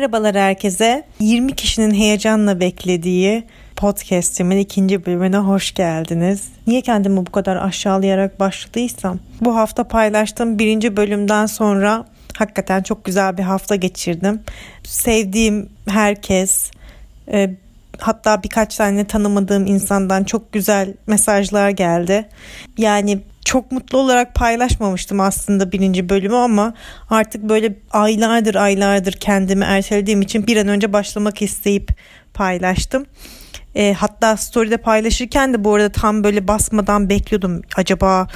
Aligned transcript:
Merhabalar 0.00 0.34
herkese. 0.34 1.04
20 1.20 1.56
kişinin 1.56 1.94
heyecanla 1.94 2.60
beklediği 2.60 3.44
podcast'imin 3.76 4.56
ikinci 4.58 5.06
bölümüne 5.06 5.36
hoş 5.36 5.74
geldiniz. 5.74 6.48
Niye 6.66 6.80
kendimi 6.80 7.26
bu 7.26 7.32
kadar 7.32 7.56
aşağılayarak 7.56 8.40
başladıysam? 8.40 9.18
Bu 9.40 9.56
hafta 9.56 9.84
paylaştığım 9.84 10.58
birinci 10.58 10.96
bölümden 10.96 11.46
sonra 11.46 12.06
hakikaten 12.36 12.82
çok 12.82 13.04
güzel 13.04 13.38
bir 13.38 13.42
hafta 13.42 13.76
geçirdim. 13.76 14.40
Sevdiğim 14.84 15.68
herkes, 15.88 16.70
e, 17.32 17.50
hatta 17.98 18.42
birkaç 18.42 18.76
tane 18.76 19.04
tanımadığım 19.04 19.66
insandan 19.66 20.24
çok 20.24 20.52
güzel 20.52 20.94
mesajlar 21.06 21.70
geldi. 21.70 22.28
Yani 22.78 23.20
çok 23.44 23.72
mutlu 23.72 23.98
olarak 23.98 24.34
paylaşmamıştım 24.34 25.20
aslında 25.20 25.72
birinci 25.72 26.08
bölümü 26.08 26.36
ama 26.36 26.74
artık 27.10 27.42
böyle 27.42 27.76
aylardır 27.90 28.54
aylardır 28.54 29.12
kendimi 29.12 29.64
ertelediğim 29.64 30.22
için 30.22 30.46
bir 30.46 30.56
an 30.56 30.68
önce 30.68 30.92
başlamak 30.92 31.42
isteyip 31.42 31.90
paylaştım. 32.34 33.06
E, 33.74 33.92
hatta 33.92 34.36
story'de 34.36 34.76
paylaşırken 34.76 35.54
de 35.54 35.64
bu 35.64 35.74
arada 35.74 35.92
tam 35.92 36.24
böyle 36.24 36.48
basmadan 36.48 37.08
bekliyordum. 37.08 37.62
Acaba 37.76 38.26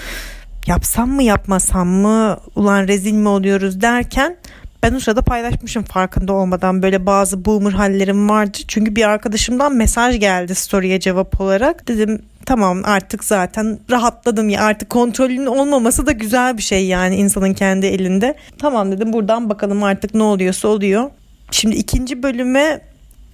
yapsam 0.66 1.11
mı 1.11 1.22
yapmasam 1.22 1.89
mı 1.89 2.39
ulan 2.56 2.89
rezil 2.89 3.12
mi 3.12 3.28
oluyoruz 3.28 3.80
derken 3.80 4.36
ben 4.84 4.94
o 4.94 5.00
sırada 5.00 5.22
paylaşmışım 5.22 5.83
farkında 5.83 6.33
olmadan 6.33 6.83
böyle 6.83 7.06
bazı 7.06 7.44
boomer 7.44 7.72
hallerim 7.72 8.28
vardı. 8.28 8.58
Çünkü 8.68 8.96
bir 8.96 9.08
arkadaşımdan 9.08 9.74
mesaj 9.74 10.20
geldi 10.20 10.55
story'e 10.55 11.00
cevap 11.00 11.41
olarak. 11.41 11.89
Dedim 11.89 12.22
tamam 12.47 12.83
artık 12.84 13.25
zaten 13.25 13.78
rahatladım 13.91 14.48
ya 14.48 14.62
artık 14.62 14.91
kontrolün 14.91 15.47
olmaması 15.47 16.06
da 16.06 16.12
güzel 16.12 16.56
bir 16.56 16.62
şey 16.62 16.86
yani 16.86 17.17
insanın 17.17 17.55
kendi 17.55 17.86
elinde. 17.86 18.36
Tamam 18.59 18.92
dedim 18.92 19.12
buradan 19.12 19.51
bakalım 19.51 19.83
artık 19.83 20.14
ne 20.14 20.23
oluyorsa 20.23 20.69
oluyor. 20.69 21.11
Şimdi 21.51 21.77
ikinci 21.77 22.23
bölüme 22.23 22.81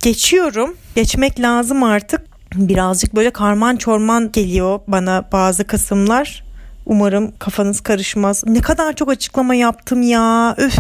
geçiyorum. 0.03 0.77
Geçmek 0.95 1.41
lazım 1.41 1.83
artık. 1.83 2.21
Birazcık 2.55 3.15
böyle 3.15 3.31
karman 3.31 3.77
çorman 3.77 4.33
geliyor 4.33 4.81
bana 4.87 5.25
bazı 5.33 5.67
kısımlar. 5.67 6.45
Umarım 6.87 7.33
kafanız 7.39 7.81
karışmaz. 7.81 8.45
Ne 8.47 8.61
kadar 8.61 8.93
çok 8.93 9.11
açıklama 9.11 9.55
yaptım 9.55 10.03
ya. 10.03 10.55
Üf. 10.59 10.79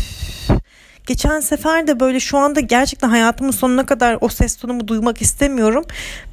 Geçen 1.06 1.40
sefer 1.40 1.86
de 1.86 2.00
böyle 2.00 2.20
şu 2.20 2.38
anda 2.38 2.60
gerçekten 2.60 3.08
hayatımın 3.08 3.50
sonuna 3.50 3.86
kadar 3.86 4.18
o 4.20 4.28
ses 4.28 4.56
tonumu 4.56 4.88
duymak 4.88 5.22
istemiyorum. 5.22 5.84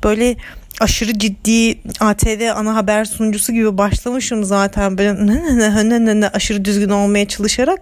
Böyle 0.03 0.35
aşırı 0.79 1.19
ciddi 1.19 1.79
ATV 1.99 2.51
ana 2.55 2.75
haber 2.75 3.05
sunucusu 3.05 3.53
gibi 3.53 3.77
başlamışım 3.77 4.43
zaten. 4.43 4.97
Böyle 4.97 5.27
ne 5.27 5.57
ne 5.57 5.89
ne 5.89 6.05
ne 6.05 6.21
ne 6.21 6.27
aşırı 6.27 6.65
düzgün 6.65 6.89
olmaya 6.89 7.27
çalışarak 7.27 7.79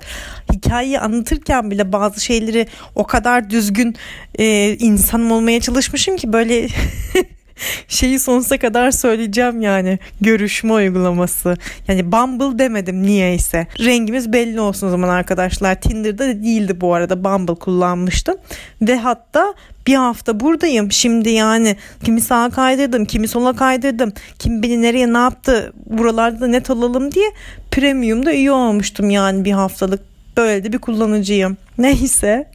hikayeyi 0.53 0.99
anlatırken 0.99 1.71
bile 1.71 1.91
bazı 1.91 2.21
şeyleri 2.25 2.67
o 2.95 3.03
kadar 3.03 3.49
düzgün 3.49 3.95
e, 4.39 4.75
insan 4.79 5.29
olmaya 5.29 5.61
çalışmışım 5.61 6.17
ki 6.17 6.33
böyle 6.33 6.67
şeyi 7.87 8.19
sonsuza 8.19 8.57
kadar 8.57 8.91
söyleyeceğim 8.91 9.61
yani 9.61 9.99
görüşme 10.21 10.73
uygulaması. 10.73 11.57
Yani 11.87 12.11
Bumble 12.11 12.59
demedim 12.59 13.03
niyeyse. 13.03 13.67
Rengimiz 13.79 14.33
belli 14.33 14.59
olsun 14.59 14.87
o 14.87 14.89
zaman 14.89 15.09
arkadaşlar. 15.09 15.81
Tinder'da 15.81 16.27
değildi 16.27 16.81
bu 16.81 16.93
arada 16.93 17.23
Bumble 17.23 17.55
kullanmıştım. 17.55 18.35
Ve 18.81 18.97
hatta 18.97 19.53
bir 19.87 19.95
hafta 19.95 20.39
buradayım. 20.39 20.91
Şimdi 20.91 21.29
yani 21.29 21.75
kimi 22.03 22.21
sağa 22.21 22.49
kaydırdım, 22.49 23.05
kimi 23.05 23.27
sola 23.27 23.55
kaydırdım. 23.55 24.13
Kim 24.39 24.63
beni 24.63 24.81
nereye 24.81 25.13
ne 25.13 25.17
yaptı 25.17 25.73
buralarda 25.85 26.47
net 26.47 26.69
alalım 26.69 27.11
diye 27.11 27.31
premiumda 27.71 28.33
üye 28.33 28.51
olmuştum 28.51 29.09
yani 29.09 29.45
bir 29.45 29.51
haftalık. 29.51 30.01
Böyle 30.37 30.63
de 30.63 30.73
bir 30.73 30.77
kullanıcıyım. 30.77 31.57
Neyse. 31.77 32.47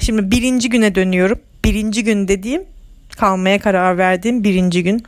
Şimdi 0.00 0.30
birinci 0.30 0.68
güne 0.68 0.94
dönüyorum. 0.94 1.38
Birinci 1.64 2.04
gün 2.04 2.28
dediğim 2.28 2.62
kalmaya 3.16 3.58
karar 3.58 3.98
verdiğim 3.98 4.44
birinci 4.44 4.82
gün. 4.82 5.02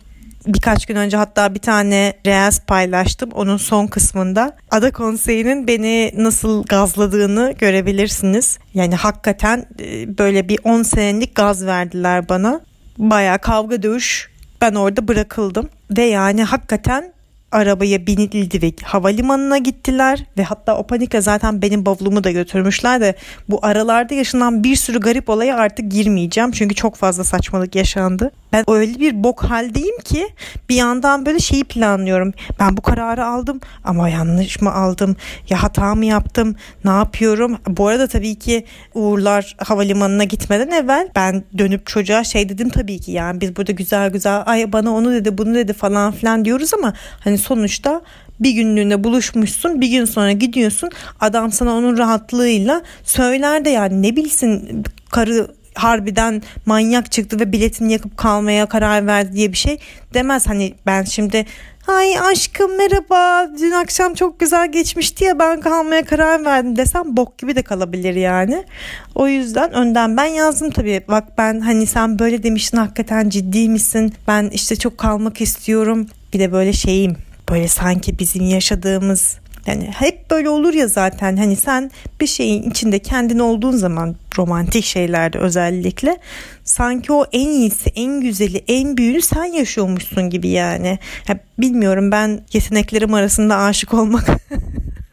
Birkaç 0.47 0.87
gün 0.87 0.97
önce 0.97 1.17
hatta 1.17 1.55
bir 1.55 1.59
tane 1.61 2.13
reels 2.27 2.61
paylaştım. 2.61 3.31
Onun 3.35 3.57
son 3.57 3.87
kısmında 3.87 4.57
Ada 4.71 4.91
Konseyi'nin 4.91 5.67
beni 5.67 6.13
nasıl 6.17 6.65
gazladığını 6.65 7.55
görebilirsiniz. 7.59 8.59
Yani 8.75 8.95
hakikaten 8.95 9.67
e, 9.81 10.19
böyle 10.19 10.49
bir 10.49 10.59
10 10.65 10.83
senelik 10.83 11.35
gaz 11.35 11.67
verdiler 11.67 12.29
bana. 12.29 12.61
Baya 12.99 13.39
kavga 13.39 13.83
dövüş 13.83 14.31
ben 14.61 14.75
orada 14.75 15.09
bırakıldım. 15.09 15.69
Ve 15.91 16.05
yani 16.05 16.45
hakikaten 16.45 17.13
arabaya 17.53 18.07
binildi 18.07 18.63
ve 18.63 18.73
havalimanına 18.83 19.59
gittiler 19.59 20.25
ve 20.39 20.45
hatta 20.45 20.79
o 20.79 20.87
panikle 20.87 21.21
zaten 21.21 21.63
benim 21.63 21.87
bavulumu 21.87 22.25
da 22.25 22.31
götürmüşler 22.31 23.01
de 23.01 23.15
bu 23.49 23.59
aralarda 23.63 24.15
yaşanan 24.15 24.65
bir 24.65 24.77
sürü 24.77 25.01
garip 25.01 25.29
olaya 25.29 25.57
artık 25.57 25.91
girmeyeceğim 25.91 26.51
çünkü 26.51 26.75
çok 26.75 26.97
fazla 26.97 27.25
saçmalık 27.25 27.75
yaşandı. 27.75 28.31
Ben 28.53 28.65
öyle 28.71 29.01
bir 29.01 29.25
bok 29.25 29.45
haldeyim 29.45 29.99
ki 30.05 30.29
bir 30.69 30.75
yandan 30.75 31.27
böyle 31.27 31.39
şeyi 31.39 31.65
planlıyorum. 31.65 32.33
Ben 32.61 32.77
bu 32.77 32.83
kararı 32.83 33.27
aldım 33.27 33.61
ama 33.85 34.09
yanlış 34.09 34.61
mı 34.61 34.73
aldım? 34.73 35.17
Ya 35.51 35.63
hata 35.63 35.95
mı 35.95 36.05
yaptım? 36.05 36.57
Ne 36.85 36.91
yapıyorum? 36.91 37.59
Bu 37.67 37.89
arada 37.89 38.07
tabii 38.07 38.35
ki 38.35 38.65
Uğurlar 38.95 39.57
havalimanına 39.59 40.25
gitmeden 40.25 40.71
evvel 40.71 41.09
ben 41.17 41.45
dönüp 41.59 41.87
çocuğa 41.87 42.25
şey 42.25 42.49
dedim 42.49 42.69
tabii 42.69 42.99
ki 42.99 43.13
yani 43.13 43.41
biz 43.41 43.57
burada 43.57 43.73
güzel 43.73 44.11
güzel 44.11 44.43
ay 44.47 44.73
bana 44.73 44.91
onu 44.91 45.13
dedi 45.13 45.39
bunu 45.39 45.55
dedi 45.55 45.73
falan 45.73 46.13
filan 46.13 46.45
diyoruz 46.45 46.75
ama 46.75 46.93
hani 47.25 47.39
sonuçta 47.39 48.03
bir 48.41 48.51
günlüğüne 48.51 49.05
buluşmuşsun 49.05 49.81
bir 49.81 49.89
gün 49.89 50.05
sonra 50.05 50.33
gidiyorsun 50.33 50.91
adam 51.21 51.53
sana 51.53 51.73
onun 51.73 51.99
rahatlığıyla 51.99 52.83
söyler 53.05 53.65
de 53.65 53.71
yani 53.71 54.03
ne 54.03 54.17
bilsin 54.17 54.85
karı 55.11 55.49
harbiden 55.79 56.43
manyak 56.67 57.13
çıktı 57.13 57.41
ve 57.41 57.53
biletini 57.53 57.93
yakıp 57.93 58.17
kalmaya 58.17 58.67
karar 58.67 59.07
verdi 59.07 59.33
diye 59.33 59.53
bir 59.53 59.57
şey 59.57 59.79
demez. 60.15 60.47
Hani 60.47 60.75
ben 60.87 61.05
şimdi 61.05 61.47
ay 61.89 62.19
aşkım 62.19 62.77
merhaba 62.77 63.51
dün 63.61 63.71
akşam 63.71 64.15
çok 64.15 64.41
güzel 64.41 64.73
geçmişti 64.73 65.25
ya 65.25 65.39
ben 65.39 65.61
kalmaya 65.61 66.05
karar 66.05 66.45
verdim 66.45 66.77
desem 66.77 67.17
bok 67.17 67.39
gibi 67.39 67.57
de 67.57 67.63
kalabilir 67.63 68.15
yani. 68.15 68.65
O 69.15 69.29
yüzden 69.29 69.73
önden 69.73 70.17
ben 70.17 70.25
yazdım 70.25 70.71
tabii 70.71 71.05
bak 71.09 71.39
ben 71.39 71.61
hani 71.61 71.87
sen 71.87 72.19
böyle 72.19 72.43
demiştin 72.43 72.77
hakikaten 72.77 73.29
ciddi 73.29 73.69
misin 73.69 74.15
ben 74.29 74.49
işte 74.53 74.77
çok 74.77 74.99
kalmak 74.99 75.41
istiyorum 75.41 76.07
bir 76.33 76.39
de 76.39 76.53
böyle 76.53 76.73
şeyim 76.73 77.17
böyle 77.51 77.69
sanki 77.69 78.19
bizim 78.19 78.47
yaşadığımız 78.49 79.39
yani 79.69 79.91
hep 79.95 80.31
böyle 80.31 80.49
olur 80.49 80.75
ya 80.75 80.87
zaten 80.87 81.37
hani 81.37 81.57
sen 81.57 81.91
bir 82.21 82.27
şeyin 82.27 82.71
içinde 82.71 82.99
kendin 82.99 83.39
olduğun 83.39 83.77
zaman 83.77 84.17
romantik 84.39 84.85
şeylerde 84.85 85.39
özellikle 85.39 86.17
sanki 86.65 87.13
o 87.13 87.25
en 87.33 87.49
iyisi, 87.49 87.91
en 87.95 88.21
güzeli, 88.21 88.65
en 88.69 88.97
büyüğünü 88.97 89.23
sen 89.23 89.45
yaşıyormuşsun 89.45 90.31
gibi 90.31 90.49
yani. 90.49 90.99
Ya 91.29 91.39
bilmiyorum 91.59 92.11
ben 92.11 92.41
yeteneklerim 92.53 93.15
arasında 93.15 93.57
aşık 93.57 93.95
olmak 93.95 94.27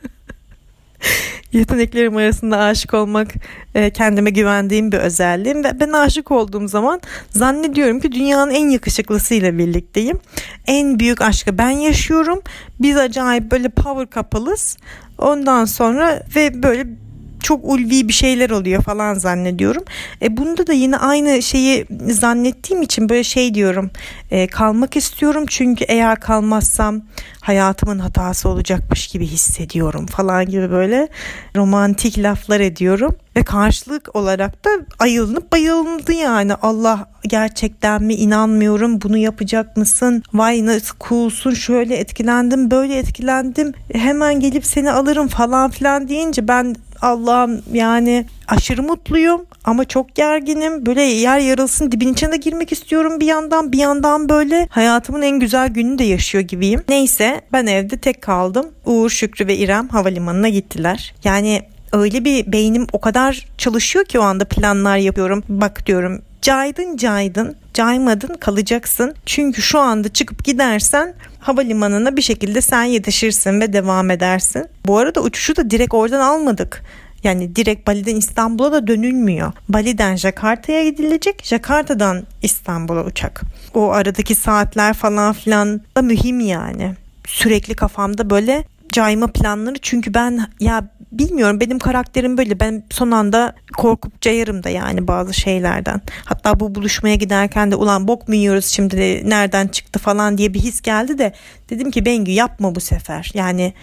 yeteneklerim 1.58 2.18
arasında 2.18 2.58
aşık 2.58 2.94
olmak 2.94 3.34
e, 3.76 3.90
kendime 3.90 4.30
güvendiğim 4.30 4.92
bir 4.92 4.98
özelliğim 4.98 5.64
ve 5.64 5.80
ben 5.80 5.92
aşık 5.92 6.32
olduğum 6.32 6.68
zaman 6.68 7.02
zannediyorum 7.30 8.00
ki 8.00 8.12
dünyanın 8.12 8.52
en 8.52 8.70
yakışıklısıyla 8.70 9.58
birlikteyim. 9.58 10.20
En 10.68 11.00
büyük 11.00 11.22
aşkı 11.22 11.58
ben 11.58 11.70
yaşıyorum. 11.70 12.42
Biz 12.80 12.98
acayip 12.98 13.52
böyle 13.52 13.70
power 13.70 14.22
couple'ız. 14.22 14.78
Ondan 15.18 15.66
sonra 15.66 16.24
ve 16.36 16.64
böyle 16.64 16.88
çok 17.46 17.66
ulvi 17.66 18.08
bir 18.08 18.14
şeyler 18.14 18.50
oluyor 18.50 18.84
falan 18.84 19.14
zannediyorum. 19.14 19.84
E 20.22 20.38
bunda 20.38 20.68
da 20.68 20.74
yine 20.74 20.98
aynı 20.98 21.42
şeyi 21.42 21.86
zannettiğim 22.10 22.82
için 22.82 23.10
böyle 23.10 23.24
şey 23.24 23.54
diyorum. 23.54 23.92
E, 24.32 24.48
kalmak 24.48 24.96
istiyorum 24.96 25.46
çünkü 25.48 25.86
eğer 25.88 26.20
kalmazsam 26.20 27.02
hayatımın 27.42 28.00
hatası 28.00 28.50
olacakmış 28.50 29.08
gibi 29.08 29.28
hissediyorum 29.28 30.06
falan 30.06 30.46
gibi 30.46 30.72
böyle 30.72 31.08
romantik 31.56 32.18
laflar 32.20 32.60
ediyorum 32.60 33.16
ve 33.36 33.44
karşılık 33.44 34.16
olarak 34.16 34.66
da 34.66 34.70
ayılınıp 35.00 35.52
bayılındı 35.52 36.14
yani 36.14 36.54
Allah 36.56 37.10
gerçekten 37.24 38.04
mi 38.04 38.14
inanmıyorum 38.14 39.02
bunu 39.02 39.18
yapacak 39.18 39.78
mısın 39.78 40.24
vay 40.34 40.66
nasıl 40.66 40.96
coolsun 41.08 41.54
şöyle 41.54 41.96
etkilendim 41.96 42.72
böyle 42.72 42.98
etkilendim 42.98 43.74
hemen 43.94 44.40
gelip 44.40 44.66
seni 44.66 44.92
alırım 44.92 45.28
falan 45.28 45.70
filan 45.72 46.08
deyince 46.08 46.48
ben 46.48 46.76
Allah'ım 47.02 47.62
yani 47.74 48.26
aşırı 48.48 48.84
mutluyum 48.84 49.46
ama 49.66 49.86
çok 49.86 50.16
gerginim. 50.16 50.86
Böyle 50.86 51.02
yer 51.02 51.40
yarılsın 51.40 51.92
dibin 51.92 52.14
içine 52.14 52.32
de 52.32 52.38
girmek 52.38 52.72
istiyorum 52.72 53.20
bir 53.20 53.26
yandan. 53.26 53.72
Bir 53.72 53.78
yandan 53.78 54.30
böyle 54.30 54.68
hayatımın 54.70 55.22
en 55.22 55.40
güzel 55.40 55.68
gününü 55.68 56.00
de 56.00 56.04
yaşıyor 56.04 56.44
gibiyim. 56.44 56.84
Neyse 56.90 57.42
ben 57.54 57.66
evde 57.66 57.98
tek 57.98 58.22
kaldım. 58.22 58.66
Uğur, 58.86 59.10
Şükrü 59.10 59.48
ve 59.48 59.58
İrem 59.58 59.88
havalimanına 59.88 60.50
gittiler. 60.50 61.14
Yani 61.24 61.62
öyle 61.94 62.26
bir 62.26 62.52
beynim 62.52 62.88
o 62.94 63.02
kadar 63.02 63.48
çalışıyor 63.58 64.06
ki 64.06 64.20
o 64.20 64.22
anda 64.22 64.46
planlar 64.46 64.98
yapıyorum. 64.98 65.44
Bak 65.50 65.86
diyorum 65.88 66.22
caydın 66.46 66.98
caydın 66.98 67.56
caymadın 67.74 68.34
kalacaksın. 68.34 69.16
Çünkü 69.26 69.62
şu 69.62 69.80
anda 69.80 70.14
çıkıp 70.14 70.44
gidersen 70.44 71.14
havalimanına 71.40 72.16
bir 72.18 72.22
şekilde 72.22 72.62
sen 72.62 72.84
yetişirsin 72.84 73.62
ve 73.62 73.74
devam 73.74 74.12
edersin. 74.12 74.66
Bu 74.86 74.98
arada 74.98 75.22
uçuşu 75.22 75.56
da 75.56 75.70
direkt 75.70 75.94
oradan 75.94 76.20
almadık. 76.20 76.84
Yani 77.24 77.56
direkt 77.56 77.88
Bali'den 77.88 78.16
İstanbul'a 78.16 78.72
da 78.72 78.88
dönülmüyor. 78.88 79.52
Bali'den 79.70 80.16
Jakarta'ya 80.16 80.90
gidilecek. 80.90 81.44
Jakarta'dan 81.44 82.24
İstanbul'a 82.42 83.06
uçak. 83.06 83.42
O 83.74 83.92
aradaki 83.92 84.36
saatler 84.36 84.94
falan 84.94 85.34
filan 85.34 85.82
da 85.98 86.02
mühim 86.02 86.40
yani. 86.40 86.94
Sürekli 87.28 87.76
kafamda 87.76 88.30
böyle 88.30 88.64
cayma 88.96 89.28
planları 89.28 89.76
çünkü 89.82 90.14
ben 90.14 90.48
ya 90.60 90.90
bilmiyorum 91.12 91.60
benim 91.60 91.80
karakterim 91.80 92.38
böyle 92.38 92.60
ben 92.60 92.84
son 92.90 93.12
anda 93.12 93.54
korkup 93.78 94.22
cayarım 94.22 94.64
da 94.64 94.70
yani 94.70 95.08
bazı 95.08 95.34
şeylerden. 95.34 96.02
Hatta 96.26 96.60
bu 96.60 96.76
buluşmaya 96.76 97.16
giderken 97.16 97.72
de 97.72 97.76
ulan 97.76 98.08
bok 98.08 98.28
mu 98.28 98.36
yiyoruz 98.36 98.66
şimdi 98.66 98.98
de 98.98 99.22
nereden 99.26 99.68
çıktı 99.68 100.00
falan 100.00 100.38
diye 100.38 100.54
bir 100.54 100.60
his 100.60 100.82
geldi 100.82 101.18
de 101.18 101.34
dedim 101.70 101.92
ki 101.92 102.06
Bengü 102.06 102.32
yapma 102.32 102.76
bu 102.76 102.80
sefer. 102.80 103.32
Yani 103.34 103.74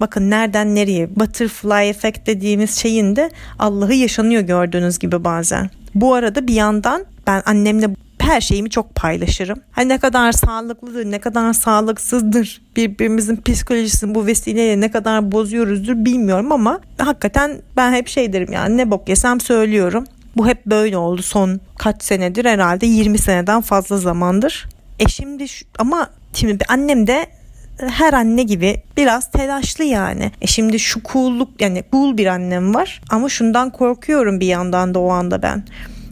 bakın 0.00 0.30
nereden 0.30 0.74
nereye 0.74 1.16
butterfly 1.16 1.88
effect 1.88 2.26
dediğimiz 2.26 2.74
şeyin 2.74 3.16
de 3.16 3.30
Allah'ı 3.58 3.94
yaşanıyor 3.94 4.42
gördüğünüz 4.42 4.98
gibi 4.98 5.24
bazen. 5.24 5.70
Bu 5.94 6.14
arada 6.14 6.46
bir 6.46 6.54
yandan 6.54 7.04
ben 7.26 7.42
annemle 7.46 7.90
her 8.30 8.40
şeyimi 8.40 8.70
çok 8.70 8.94
paylaşırım. 8.94 9.60
Hani 9.72 9.88
ne 9.88 9.98
kadar 9.98 10.32
sağlıklıdır, 10.32 11.10
ne 11.10 11.18
kadar 11.18 11.52
sağlıksızdır 11.52 12.62
birbirimizin 12.76 13.36
psikolojisini 13.36 14.14
bu 14.14 14.26
vesileyle 14.26 14.80
ne 14.80 14.90
kadar 14.90 15.32
bozuyoruzdur 15.32 15.94
bilmiyorum 15.94 16.52
ama 16.52 16.80
hakikaten 16.98 17.62
ben 17.76 17.92
hep 17.92 18.08
şey 18.08 18.32
derim 18.32 18.52
yani 18.52 18.76
ne 18.76 18.90
bok 18.90 19.08
yesem 19.08 19.40
söylüyorum. 19.40 20.04
Bu 20.36 20.46
hep 20.46 20.66
böyle 20.66 20.96
oldu 20.96 21.22
son 21.22 21.60
kaç 21.78 22.02
senedir 22.02 22.44
herhalde 22.44 22.86
20 22.86 23.18
seneden 23.18 23.60
fazla 23.60 23.96
zamandır. 23.96 24.68
E 24.98 25.08
şimdi 25.08 25.48
şu, 25.48 25.66
ama 25.78 26.10
şimdi 26.34 26.64
annem 26.68 27.06
de 27.06 27.26
her 27.78 28.12
anne 28.12 28.42
gibi 28.42 28.82
biraz 28.96 29.30
telaşlı 29.30 29.84
yani. 29.84 30.32
E 30.40 30.46
şimdi 30.46 30.78
şu 30.78 31.00
cool'luk 31.12 31.60
yani 31.60 31.84
cool 31.92 32.16
bir 32.16 32.26
annem 32.26 32.74
var 32.74 33.00
ama 33.10 33.28
şundan 33.28 33.70
korkuyorum 33.70 34.40
bir 34.40 34.46
yandan 34.46 34.94
da 34.94 34.98
o 34.98 35.10
anda 35.10 35.42
ben. 35.42 35.64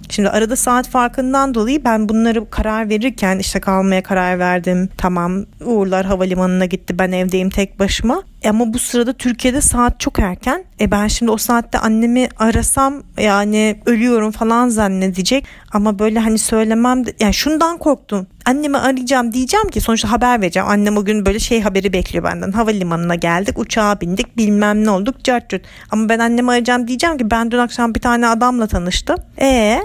Şimdi 0.09 0.29
arada 0.29 0.57
saat 0.57 0.89
farkından 0.89 1.55
dolayı 1.55 1.85
ben 1.85 2.09
bunları 2.09 2.51
karar 2.51 2.89
verirken 2.89 3.39
işte 3.39 3.61
kalmaya 3.61 4.03
karar 4.03 4.39
verdim. 4.39 4.89
Tamam 4.97 5.45
Uğurlar 5.65 6.07
havalimanına 6.07 6.65
gitti 6.65 6.99
ben 6.99 7.13
evdeyim 7.13 7.51
tek 7.51 7.79
başıma. 7.79 8.23
E 8.43 8.49
ama 8.49 8.73
bu 8.73 8.79
sırada 8.79 9.13
Türkiye'de 9.13 9.61
saat 9.61 10.01
çok 10.01 10.19
erken. 10.19 10.65
E 10.81 10.91
ben 10.91 11.09
şimdi 11.09 11.33
o 11.33 11.37
saatte 11.37 11.79
annemi 11.79 12.29
arasam 12.39 13.03
yani 13.19 13.81
ölüyorum 13.87 14.31
falan 14.31 14.69
zannedecek. 14.69 15.47
Ama 15.73 15.99
böyle 15.99 16.19
hani 16.19 16.39
söylemem 16.39 17.07
de, 17.07 17.13
yani 17.21 17.35
şundan 17.35 17.79
korktum. 17.79 18.27
Annemi 18.45 18.79
arayacağım 18.79 19.33
diyeceğim 19.33 19.69
ki 19.69 19.81
sonuçta 19.81 20.11
haber 20.11 20.41
vereceğim. 20.41 20.69
Annem 20.69 20.97
o 20.97 21.05
gün 21.05 21.27
böyle 21.27 21.39
şey 21.39 21.61
haberi 21.61 21.93
bekliyor 21.93 22.25
benden. 22.25 22.53
Havalimanına 22.53 23.15
geldik 23.15 23.59
uçağa 23.59 24.01
bindik 24.01 24.37
bilmem 24.37 24.85
ne 24.85 24.91
olduk 24.91 25.25
cart 25.25 25.55
Ama 25.91 26.09
ben 26.09 26.19
annemi 26.19 26.51
arayacağım 26.51 26.89
diyeceğim 26.89 27.19
ki 27.19 27.31
ben 27.31 27.51
dün 27.51 27.59
akşam 27.59 27.95
bir 27.95 28.01
tane 28.01 28.29
adamla 28.29 28.67
tanıştım. 28.67 29.17
E 29.41 29.81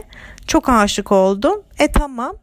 çok 0.48 0.70
aşık 0.70 1.12
oldum. 1.12 1.62
E 1.80 1.92
tamam. 1.92 2.36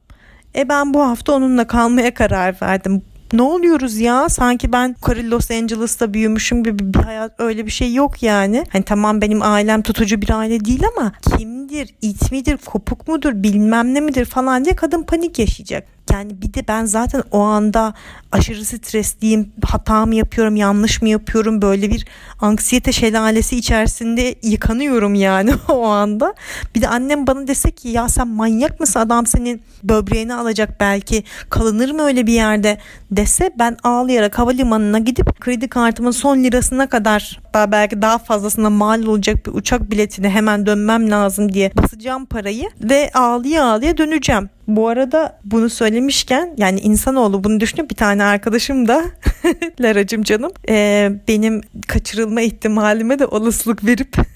E 0.56 0.68
ben 0.68 0.94
bu 0.94 1.06
hafta 1.06 1.32
onunla 1.32 1.66
kalmaya 1.66 2.14
karar 2.14 2.56
verdim 2.62 3.02
ne 3.32 3.42
oluyoruz 3.42 3.98
ya? 3.98 4.28
Sanki 4.28 4.72
ben 4.72 4.88
yukarı 4.88 5.30
Los 5.30 5.50
Angeles'ta 5.50 6.14
büyümüşüm 6.14 6.64
gibi 6.64 6.94
bir 6.94 6.98
hayat 6.98 7.32
öyle 7.38 7.66
bir 7.66 7.70
şey 7.70 7.94
yok 7.94 8.22
yani. 8.22 8.64
Hani 8.72 8.84
tamam 8.84 9.20
benim 9.20 9.42
ailem 9.42 9.82
tutucu 9.82 10.22
bir 10.22 10.30
aile 10.30 10.64
değil 10.64 10.82
ama 10.96 11.12
kimdir, 11.22 11.94
it 12.02 12.32
midir, 12.32 12.56
kopuk 12.56 13.08
mudur, 13.08 13.32
bilmem 13.34 13.94
ne 13.94 14.00
midir 14.00 14.24
falan 14.24 14.64
diye 14.64 14.76
kadın 14.76 15.02
panik 15.02 15.38
yaşayacak. 15.38 15.99
Yani 16.12 16.42
bir 16.42 16.54
de 16.54 16.68
ben 16.68 16.84
zaten 16.84 17.22
o 17.30 17.40
anda 17.40 17.94
aşırı 18.32 18.64
stresliyim, 18.64 19.52
hata 19.64 20.06
mı 20.06 20.14
yapıyorum, 20.14 20.56
yanlış 20.56 21.02
mı 21.02 21.08
yapıyorum 21.08 21.62
böyle 21.62 21.90
bir 21.90 22.06
anksiyete 22.40 22.92
şelalesi 22.92 23.56
içerisinde 23.56 24.34
yıkanıyorum 24.42 25.14
yani 25.14 25.52
o 25.68 25.86
anda. 25.86 26.34
Bir 26.74 26.82
de 26.82 26.88
annem 26.88 27.26
bana 27.26 27.46
dese 27.46 27.70
ki 27.70 27.88
ya 27.88 28.08
sen 28.08 28.28
manyak 28.28 28.80
mısın 28.80 29.00
adam 29.00 29.26
senin 29.26 29.62
böbreğini 29.82 30.34
alacak 30.34 30.80
belki 30.80 31.24
kalınır 31.50 31.90
mı 31.90 32.02
öyle 32.02 32.26
bir 32.26 32.32
yerde 32.32 32.78
dese 33.10 33.50
ben 33.58 33.76
ağlayarak 33.82 34.38
havalimanına 34.38 34.98
gidip 34.98 35.40
kredi 35.40 35.68
kartımın 35.68 36.10
son 36.10 36.44
lirasına 36.44 36.88
kadar 36.88 37.40
daha 37.54 37.72
belki 37.72 38.02
daha 38.02 38.18
fazlasına 38.18 38.70
mal 38.70 39.02
olacak 39.02 39.46
bir 39.46 39.52
uçak 39.52 39.90
biletini 39.90 40.28
hemen 40.28 40.66
dönmem 40.66 41.10
lazım 41.10 41.52
diye 41.52 41.72
basacağım 41.76 42.26
parayı 42.26 42.70
ve 42.80 43.10
ağlıya 43.14 43.64
ağlıya 43.64 43.96
döneceğim. 43.96 44.50
Bu 44.76 44.88
arada 44.88 45.40
bunu 45.44 45.70
söylemişken 45.70 46.54
yani 46.56 46.80
insanoğlu 46.80 47.44
bunu 47.44 47.60
düşünüyor 47.60 47.90
bir 47.90 47.94
tane 47.94 48.24
arkadaşım 48.24 48.88
da 48.88 49.04
Laracım 49.80 50.22
canım 50.22 50.52
e, 50.68 51.10
benim 51.28 51.60
kaçırılma 51.88 52.40
ihtimalime 52.40 53.18
de 53.18 53.26
olasılık 53.26 53.84
verip 53.84 54.16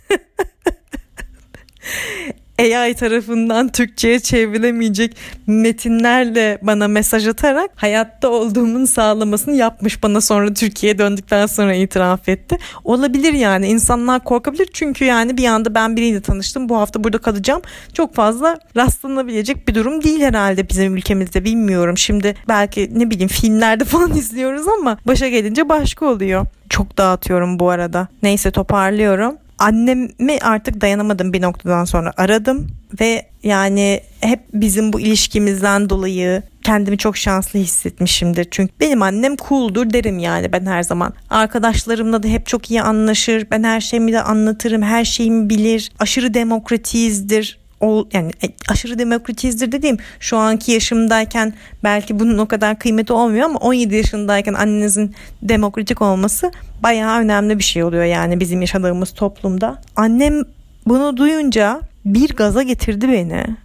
AI 2.58 2.94
tarafından 2.94 3.68
Türkçe'ye 3.68 4.20
çevrilemeyecek 4.20 5.16
metinlerle 5.46 6.58
bana 6.62 6.88
mesaj 6.88 7.26
atarak 7.26 7.70
hayatta 7.76 8.28
olduğumun 8.28 8.84
sağlamasını 8.84 9.54
yapmış 9.54 10.02
bana 10.02 10.20
sonra 10.20 10.54
Türkiye'ye 10.54 10.98
döndükten 10.98 11.46
sonra 11.46 11.74
itiraf 11.74 12.28
etti. 12.28 12.58
Olabilir 12.84 13.32
yani 13.32 13.66
insanlar 13.66 14.24
korkabilir 14.24 14.68
çünkü 14.72 15.04
yani 15.04 15.36
bir 15.36 15.46
anda 15.46 15.74
ben 15.74 15.96
biriyle 15.96 16.20
tanıştım 16.20 16.68
bu 16.68 16.76
hafta 16.76 17.04
burada 17.04 17.18
kalacağım. 17.18 17.62
Çok 17.92 18.14
fazla 18.14 18.58
rastlanabilecek 18.76 19.68
bir 19.68 19.74
durum 19.74 20.04
değil 20.04 20.20
herhalde 20.20 20.68
bizim 20.68 20.96
ülkemizde 20.96 21.44
bilmiyorum. 21.44 21.98
Şimdi 21.98 22.34
belki 22.48 22.90
ne 22.94 23.10
bileyim 23.10 23.28
filmlerde 23.28 23.84
falan 23.94 24.14
izliyoruz 24.14 24.68
ama 24.68 24.98
başa 25.06 25.28
gelince 25.28 25.68
başka 25.68 26.06
oluyor. 26.06 26.46
Çok 26.68 26.98
dağıtıyorum 26.98 27.58
bu 27.58 27.70
arada. 27.70 28.08
Neyse 28.22 28.50
toparlıyorum 28.50 29.34
annemi 29.58 30.38
artık 30.42 30.80
dayanamadım 30.80 31.32
bir 31.32 31.42
noktadan 31.42 31.84
sonra 31.84 32.12
aradım 32.16 32.66
ve 33.00 33.26
yani 33.42 34.00
hep 34.20 34.40
bizim 34.52 34.92
bu 34.92 35.00
ilişkimizden 35.00 35.90
dolayı 35.90 36.42
kendimi 36.62 36.98
çok 36.98 37.16
şanslı 37.16 37.58
hissetmişimdir. 37.58 38.48
Çünkü 38.50 38.72
benim 38.80 39.02
annem 39.02 39.36
cool'dur 39.36 39.90
derim 39.90 40.18
yani 40.18 40.52
ben 40.52 40.66
her 40.66 40.82
zaman. 40.82 41.12
Arkadaşlarımla 41.30 42.22
da 42.22 42.28
hep 42.28 42.46
çok 42.46 42.70
iyi 42.70 42.82
anlaşır. 42.82 43.46
Ben 43.50 43.64
her 43.64 43.80
şeyimi 43.80 44.12
de 44.12 44.22
anlatırım. 44.22 44.82
Her 44.82 45.04
şeyimi 45.04 45.50
bilir. 45.50 45.92
Aşırı 45.98 46.34
demokratizdir 46.34 47.63
ol, 47.80 48.06
yani 48.12 48.30
e, 48.44 48.46
aşırı 48.68 48.98
demokratizdir 48.98 49.72
dediğim 49.72 49.96
şu 50.20 50.36
anki 50.36 50.72
yaşımdayken 50.72 51.52
belki 51.84 52.20
bunun 52.20 52.38
o 52.38 52.46
kadar 52.46 52.78
kıymeti 52.78 53.12
olmuyor 53.12 53.44
ama 53.44 53.58
17 53.58 53.94
yaşındayken 53.96 54.54
annenizin 54.54 55.14
demokratik 55.42 56.02
olması 56.02 56.52
bayağı 56.82 57.20
önemli 57.20 57.58
bir 57.58 57.64
şey 57.64 57.84
oluyor 57.84 58.04
yani 58.04 58.40
bizim 58.40 58.60
yaşadığımız 58.60 59.10
toplumda. 59.12 59.78
Annem 59.96 60.42
bunu 60.86 61.16
duyunca 61.16 61.80
bir 62.04 62.36
gaza 62.36 62.62
getirdi 62.62 63.08
beni 63.08 63.56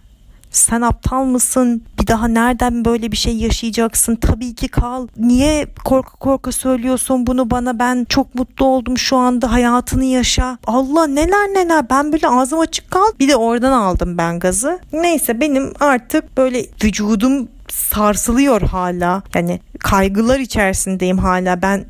sen 0.50 0.80
aptal 0.80 1.24
mısın? 1.24 1.82
Bir 2.00 2.06
daha 2.06 2.28
nereden 2.28 2.84
böyle 2.84 3.12
bir 3.12 3.16
şey 3.16 3.36
yaşayacaksın? 3.36 4.16
Tabii 4.16 4.54
ki 4.54 4.68
kal. 4.68 5.08
Niye 5.16 5.66
korku 5.84 6.16
korku 6.16 6.52
söylüyorsun 6.52 7.26
bunu 7.26 7.50
bana? 7.50 7.78
Ben 7.78 8.06
çok 8.08 8.34
mutlu 8.34 8.66
oldum 8.66 8.98
şu 8.98 9.16
anda. 9.16 9.52
Hayatını 9.52 10.04
yaşa. 10.04 10.58
Allah 10.66 11.06
neler 11.06 11.48
neler. 11.48 11.90
Ben 11.90 12.12
böyle 12.12 12.28
ağzım 12.28 12.60
açık 12.60 12.90
kal. 12.90 13.06
Bir 13.20 13.28
de 13.28 13.36
oradan 13.36 13.72
aldım 13.72 14.18
ben 14.18 14.38
gazı. 14.38 14.80
Neyse 14.92 15.40
benim 15.40 15.72
artık 15.80 16.36
böyle 16.36 16.66
vücudum 16.84 17.48
sarsılıyor 17.68 18.60
hala. 18.60 19.22
Yani 19.34 19.60
kaygılar 19.78 20.38
içerisindeyim 20.38 21.18
hala. 21.18 21.62
Ben 21.62 21.84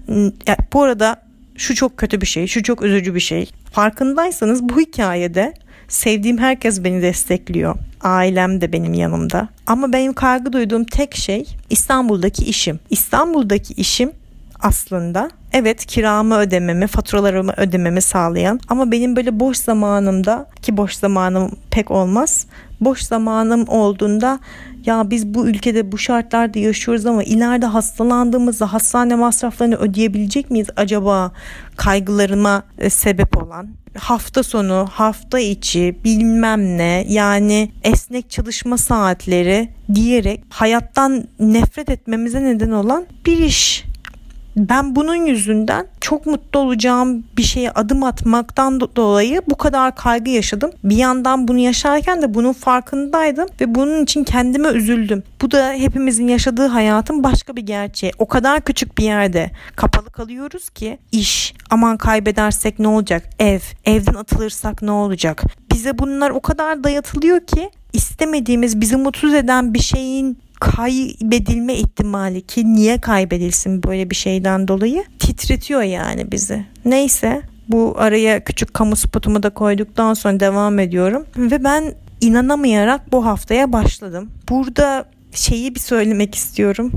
ya, 0.47 0.57
bu 0.73 0.83
arada 0.83 1.23
şu 1.57 1.75
çok 1.75 1.97
kötü 1.97 2.21
bir 2.21 2.27
şey, 2.27 2.47
şu 2.47 2.63
çok 2.63 2.83
üzücü 2.83 3.15
bir 3.15 3.21
şey. 3.21 3.51
Farkındaysanız 3.73 4.63
bu 4.69 4.81
hikayede 4.81 5.55
sevdiğim 5.91 6.39
herkes 6.39 6.85
beni 6.85 7.03
destekliyor. 7.03 7.75
Ailem 8.01 8.61
de 8.61 8.73
benim 8.73 8.95
yanımda. 8.95 9.49
Ama 9.67 9.93
benim 9.93 10.13
kaygı 10.13 10.53
duyduğum 10.53 10.85
tek 10.85 11.17
şey 11.17 11.47
İstanbul'daki 11.71 12.45
işim. 12.45 12.81
İstanbul'daki 12.91 13.75
işim 13.75 14.13
aslında 14.61 15.31
evet 15.53 15.87
kiramı 15.87 16.39
ödememi, 16.39 16.87
faturalarımı 16.87 17.53
ödememi 17.57 18.01
sağlayan 18.01 18.61
ama 18.69 18.91
benim 18.91 19.17
böyle 19.17 19.41
boş 19.41 19.57
zamanımda 19.57 20.47
ki 20.63 20.77
boş 20.77 20.93
zamanım 20.93 21.57
pek 21.71 21.91
olmaz. 21.91 22.47
Boş 22.81 23.01
zamanım 23.01 23.69
olduğunda 23.69 24.41
ya 24.87 25.11
biz 25.11 25.35
bu 25.35 25.49
ülkede 25.49 25.93
bu 25.93 25.99
şartlarda 25.99 26.59
yaşıyoruz 26.59 27.07
ama 27.07 27.23
ileride 27.23 27.67
hastalandığımızda 27.67 28.73
hastane 28.73 29.15
masraflarını 29.15 29.77
ödeyebilecek 29.77 30.51
miyiz 30.51 30.69
acaba 30.77 31.33
kaygılarıma 31.77 32.63
e, 32.79 32.91
sebep 32.91 33.43
olan 33.43 33.69
hafta 33.99 34.43
sonu, 34.43 34.89
hafta 34.91 35.39
içi 35.39 35.97
bilmem 36.05 36.79
ne 36.79 37.05
yani 37.09 37.73
esnek 37.83 38.31
çalışma 38.31 38.79
saatleri 38.79 39.69
diyerek 39.95 40.41
hayattan 40.51 41.25
nefret 41.41 41.91
etmemize 41.91 42.43
neden 42.43 42.71
olan 42.71 43.07
bir 43.27 43.39
iş. 43.39 43.90
Ben 44.57 44.97
bunun 44.97 45.15
yüzünden 45.15 45.87
çok 46.01 46.27
mutlu 46.27 46.61
olacağım 46.61 47.25
bir 47.37 47.43
şeye 47.43 47.71
adım 47.71 48.05
atmaktan 48.05 48.81
dolayı 48.81 49.43
bu 49.51 49.55
kadar 49.55 49.95
kaygı 49.95 50.31
yaşadım. 50.31 50.71
Bir 50.85 50.97
yandan 50.97 51.49
bunu 51.49 51.59
yaşarken 51.59 52.23
de 52.23 52.35
bunun 52.35 52.53
farkındaydım 52.53 53.47
ve 53.61 53.75
bunun 53.75 54.03
için 54.03 54.25
kendime 54.25 54.69
üzüldüm. 54.69 55.23
Bu 55.43 55.51
da 55.51 55.73
hepimizin 55.73 56.29
yaşadığı 56.29 56.67
hayatın 56.67 57.25
başka 57.25 57.57
bir 57.57 57.63
gerçeği. 57.63 58.13
O 58.19 58.29
kadar 58.29 58.61
küçük 58.61 58.99
bir 58.99 59.05
yerde 59.05 59.51
kapalı 59.77 60.11
kalıyoruz 60.11 60.71
ki 60.71 60.99
iş 61.13 61.55
aman 61.71 61.97
kaybedersek 61.97 62.79
ne 62.79 62.89
olacak? 62.89 63.31
Ev, 63.39 63.61
evden 63.85 64.15
atılırsak 64.15 64.83
ne 64.83 64.91
olacak? 64.91 65.43
Bize 65.73 65.99
bunlar 65.99 66.31
o 66.31 66.41
kadar 66.41 66.85
dayatılıyor 66.85 67.41
ki 67.41 67.71
istemediğimiz 67.93 68.81
bizi 68.81 68.97
mutsuz 68.97 69.35
eden 69.35 69.75
bir 69.75 69.83
şeyin 69.83 70.39
kaybedilme 70.61 71.75
ihtimali 71.75 72.41
ki 72.47 72.75
niye 72.75 73.01
kaybedilsin 73.01 73.83
böyle 73.83 74.11
bir 74.11 74.15
şeyden 74.15 74.69
dolayı 74.69 75.05
titretiyor 75.19 75.83
yani 75.83 76.33
bizi. 76.33 76.65
Neyse 76.85 77.43
bu 77.69 77.95
araya 77.99 78.45
küçük 78.45 78.75
kamu 78.75 78.97
spotumu 78.97 79.43
da 79.43 79.51
koyduktan 79.51 80.15
sonra 80.15 80.41
devam 80.41 80.79
ediyorum 80.79 81.27
ve 81.37 81.65
ben 81.65 81.95
inanamayarak 82.21 83.13
bu 83.13 83.27
haftaya 83.27 83.73
başladım. 83.73 84.31
Burada 84.49 85.05
şeyi 85.33 85.75
bir 85.75 85.81
söylemek 85.81 86.35
istiyorum. 86.35 86.93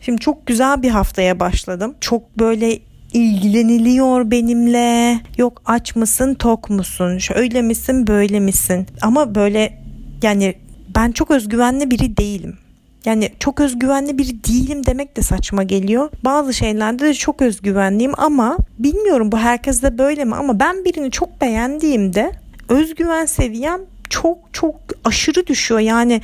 Şimdi 0.00 0.20
çok 0.20 0.46
güzel 0.46 0.82
bir 0.82 0.90
haftaya 0.90 1.40
başladım. 1.40 1.94
Çok 2.00 2.38
böyle 2.38 2.78
ilgileniliyor 3.12 4.30
benimle. 4.30 5.20
Yok 5.38 5.62
aç 5.66 5.96
mısın, 5.96 6.34
tok 6.34 6.70
musun? 6.70 7.18
Şöyle 7.18 7.62
misin, 7.62 8.06
böyle 8.06 8.40
misin? 8.40 8.86
Ama 9.02 9.34
böyle 9.34 9.82
yani 10.22 10.54
ben 10.96 11.12
çok 11.12 11.30
özgüvenli 11.30 11.90
biri 11.90 12.16
değilim. 12.16 12.58
Yani 13.04 13.30
çok 13.40 13.60
özgüvenli 13.60 14.18
biri 14.18 14.44
değilim 14.44 14.86
demek 14.86 15.16
de 15.16 15.22
saçma 15.22 15.62
geliyor. 15.62 16.10
Bazı 16.24 16.54
şeylerde 16.54 17.04
de 17.04 17.14
çok 17.14 17.42
özgüvenliyim 17.42 18.12
ama 18.16 18.56
bilmiyorum 18.78 19.32
bu 19.32 19.38
herkeste 19.38 19.98
böyle 19.98 20.24
mi 20.24 20.34
ama 20.34 20.60
ben 20.60 20.84
birini 20.84 21.10
çok 21.10 21.40
beğendiğimde 21.40 22.32
özgüven 22.68 23.26
seviyem 23.26 23.80
çok 24.10 24.38
çok 24.52 24.74
aşırı 25.04 25.46
düşüyor. 25.46 25.80
Yani 25.80 26.22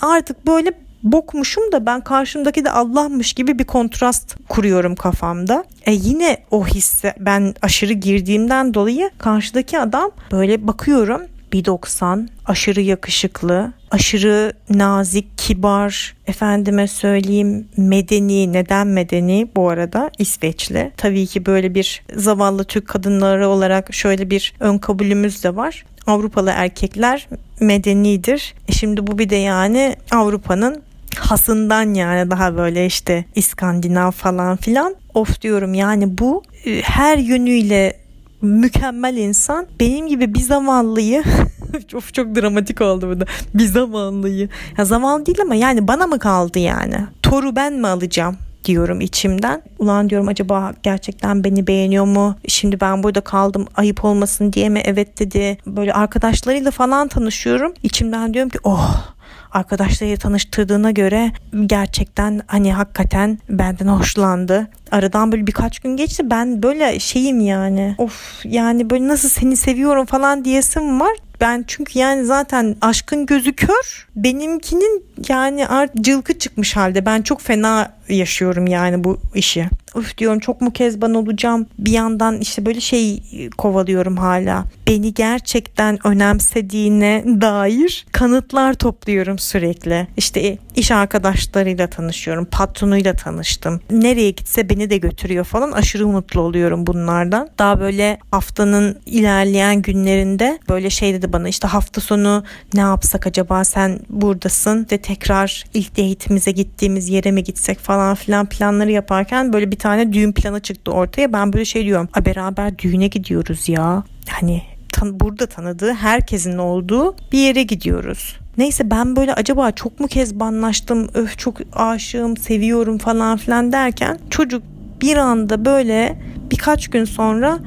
artık 0.00 0.46
böyle 0.46 0.72
bokmuşum 1.02 1.72
da 1.72 1.86
ben 1.86 2.00
karşımdaki 2.00 2.64
de 2.64 2.70
Allah'mış 2.70 3.32
gibi 3.32 3.58
bir 3.58 3.64
kontrast 3.64 4.36
kuruyorum 4.48 4.94
kafamda. 4.94 5.64
E 5.86 5.92
yine 5.92 6.38
o 6.50 6.66
hisse 6.66 7.14
ben 7.18 7.54
aşırı 7.62 7.92
girdiğimden 7.92 8.74
dolayı 8.74 9.10
karşıdaki 9.18 9.78
adam 9.78 10.10
böyle 10.32 10.66
bakıyorum 10.66 11.22
1.90 11.52 12.28
aşırı 12.46 12.80
yakışıklı, 12.80 13.72
aşırı 13.90 14.52
nazik, 14.70 15.38
kibar, 15.38 16.16
efendime 16.26 16.88
söyleyeyim 16.88 17.68
medeni. 17.76 18.52
Neden 18.52 18.86
medeni 18.86 19.48
bu 19.56 19.68
arada? 19.68 20.10
İsveçli. 20.18 20.92
Tabii 20.96 21.26
ki 21.26 21.46
böyle 21.46 21.74
bir 21.74 22.02
zavallı 22.16 22.64
Türk 22.64 22.88
kadınları 22.88 23.48
olarak 23.48 23.94
şöyle 23.94 24.30
bir 24.30 24.54
ön 24.60 24.78
kabulümüz 24.78 25.44
de 25.44 25.56
var. 25.56 25.84
Avrupalı 26.06 26.50
erkekler 26.54 27.28
medenidir. 27.60 28.54
E 28.68 28.72
şimdi 28.72 29.06
bu 29.06 29.18
bir 29.18 29.30
de 29.30 29.36
yani 29.36 29.96
Avrupa'nın 30.10 30.82
hasından 31.18 31.94
yani 31.94 32.30
daha 32.30 32.56
böyle 32.56 32.86
işte 32.86 33.24
İskandinav 33.34 34.10
falan 34.10 34.56
filan. 34.56 34.94
Of 35.14 35.42
diyorum 35.42 35.74
yani 35.74 36.18
bu 36.18 36.42
e, 36.66 36.80
her 36.82 37.18
yönüyle 37.18 37.99
mükemmel 38.42 39.16
insan 39.16 39.66
benim 39.80 40.06
gibi 40.06 40.34
bir 40.34 40.40
zavallıyı 40.40 41.24
çok 41.88 42.14
çok 42.14 42.34
dramatik 42.34 42.80
oldu 42.80 43.10
bu 43.10 43.20
da 43.20 43.24
bir 43.54 43.66
zavallıyı 43.66 44.48
ya 44.78 44.84
zavallı 44.84 45.26
değil 45.26 45.40
ama 45.42 45.54
yani 45.54 45.88
bana 45.88 46.06
mı 46.06 46.18
kaldı 46.18 46.58
yani 46.58 46.96
toru 47.22 47.56
ben 47.56 47.72
mi 47.72 47.86
alacağım 47.86 48.36
diyorum 48.64 49.00
içimden. 49.00 49.62
Ulan 49.78 50.10
diyorum 50.10 50.28
acaba 50.28 50.72
gerçekten 50.82 51.44
beni 51.44 51.66
beğeniyor 51.66 52.04
mu? 52.04 52.36
Şimdi 52.48 52.80
ben 52.80 53.02
burada 53.02 53.20
kaldım 53.20 53.66
ayıp 53.76 54.04
olmasın 54.04 54.52
diye 54.52 54.68
mi? 54.68 54.82
Evet 54.84 55.18
dedi. 55.18 55.58
Böyle 55.66 55.92
arkadaşlarıyla 55.92 56.70
falan 56.70 57.08
tanışıyorum. 57.08 57.74
İçimden 57.82 58.34
diyorum 58.34 58.50
ki 58.50 58.58
oh 58.64 59.14
arkadaşlarıyla 59.52 60.16
tanıştırdığına 60.16 60.90
göre 60.90 61.32
gerçekten 61.66 62.40
hani 62.46 62.72
hakikaten 62.72 63.38
benden 63.48 63.86
hoşlandı. 63.86 64.68
Aradan 64.90 65.32
böyle 65.32 65.46
birkaç 65.46 65.78
gün 65.78 65.96
geçti 65.96 66.30
ben 66.30 66.62
böyle 66.62 67.00
şeyim 67.00 67.40
yani 67.40 67.94
of 67.98 68.40
yani 68.44 68.90
böyle 68.90 69.08
nasıl 69.08 69.28
seni 69.28 69.56
seviyorum 69.56 70.06
falan 70.06 70.44
diyesim 70.44 71.00
var. 71.00 71.16
Ben 71.40 71.64
çünkü 71.66 71.98
yani 71.98 72.24
zaten 72.24 72.76
aşkın 72.80 73.26
gözü 73.26 73.52
kör. 73.52 74.08
Benimkinin 74.16 75.04
yani 75.28 75.66
art 75.66 75.94
cılkı 76.00 76.38
çıkmış 76.38 76.76
halde. 76.76 77.06
Ben 77.06 77.22
çok 77.22 77.40
fena 77.40 77.92
yaşıyorum 78.08 78.66
yani 78.66 79.04
bu 79.04 79.18
işi. 79.34 79.68
Üf 79.96 80.18
diyorum 80.18 80.38
çok 80.38 80.60
mu 80.60 80.72
kezban 80.72 81.14
olacağım. 81.14 81.66
Bir 81.78 81.92
yandan 81.92 82.38
işte 82.40 82.66
böyle 82.66 82.80
şey 82.80 83.22
kovalıyorum 83.58 84.16
hala. 84.16 84.64
Beni 84.86 85.14
gerçekten 85.14 86.06
önemsediğine 86.06 87.24
dair 87.40 88.06
kanıtlar 88.12 88.74
topluyorum 88.74 89.38
sürekli. 89.38 90.08
İşte 90.16 90.58
iş 90.76 90.90
arkadaşlarıyla 90.90 91.86
tanışıyorum. 91.86 92.44
Patronuyla 92.44 93.16
tanıştım. 93.16 93.80
Nereye 93.90 94.30
gitse 94.30 94.68
beni 94.68 94.90
de 94.90 94.96
götürüyor 94.96 95.44
falan. 95.44 95.72
Aşırı 95.72 96.06
mutlu 96.06 96.40
oluyorum 96.40 96.86
bunlardan. 96.86 97.48
Daha 97.58 97.80
böyle 97.80 98.18
haftanın 98.30 98.98
ilerleyen 99.06 99.82
günlerinde 99.82 100.58
böyle 100.68 100.90
şey 100.90 101.14
dedi 101.14 101.32
bana 101.32 101.48
işte 101.48 101.68
hafta 101.68 102.00
sonu 102.00 102.44
ne 102.74 102.80
yapsak 102.80 103.26
acaba 103.26 103.64
sen 103.64 104.00
buradasın 104.08 104.86
de 104.90 104.98
tekrar 104.98 105.64
ilk 105.74 105.90
date'imize 105.90 106.50
gittiğimiz 106.50 107.08
yere 107.08 107.30
mi 107.30 107.44
gitsek 107.44 107.78
falan 107.78 108.14
filan 108.14 108.46
planları 108.46 108.90
yaparken 108.90 109.52
böyle 109.52 109.70
bir 109.70 109.79
tane 109.80 110.12
düğün 110.12 110.32
planı 110.32 110.60
çıktı 110.60 110.92
ortaya. 110.92 111.32
Ben 111.32 111.52
böyle 111.52 111.64
şey 111.64 111.84
diyorum. 111.84 112.08
A 112.14 112.24
beraber 112.24 112.78
düğüne 112.78 113.08
gidiyoruz 113.08 113.68
ya. 113.68 114.04
Hani 114.30 114.62
tan 114.92 115.20
burada 115.20 115.46
tanıdığı 115.46 115.92
herkesin 115.92 116.58
olduğu 116.58 117.16
bir 117.32 117.38
yere 117.38 117.62
gidiyoruz. 117.62 118.36
Neyse 118.58 118.90
ben 118.90 119.16
böyle 119.16 119.34
acaba 119.34 119.70
çok 119.70 120.00
mu 120.00 120.06
kez 120.06 120.40
banlaştım, 120.40 121.08
öf 121.14 121.38
çok 121.38 121.56
aşığım, 121.72 122.36
seviyorum 122.36 122.98
falan 122.98 123.36
filan 123.36 123.72
derken 123.72 124.18
çocuk 124.30 124.62
bir 125.02 125.16
anda 125.16 125.64
böyle 125.64 126.22
birkaç 126.50 126.88
gün 126.88 127.04
sonra 127.04 127.58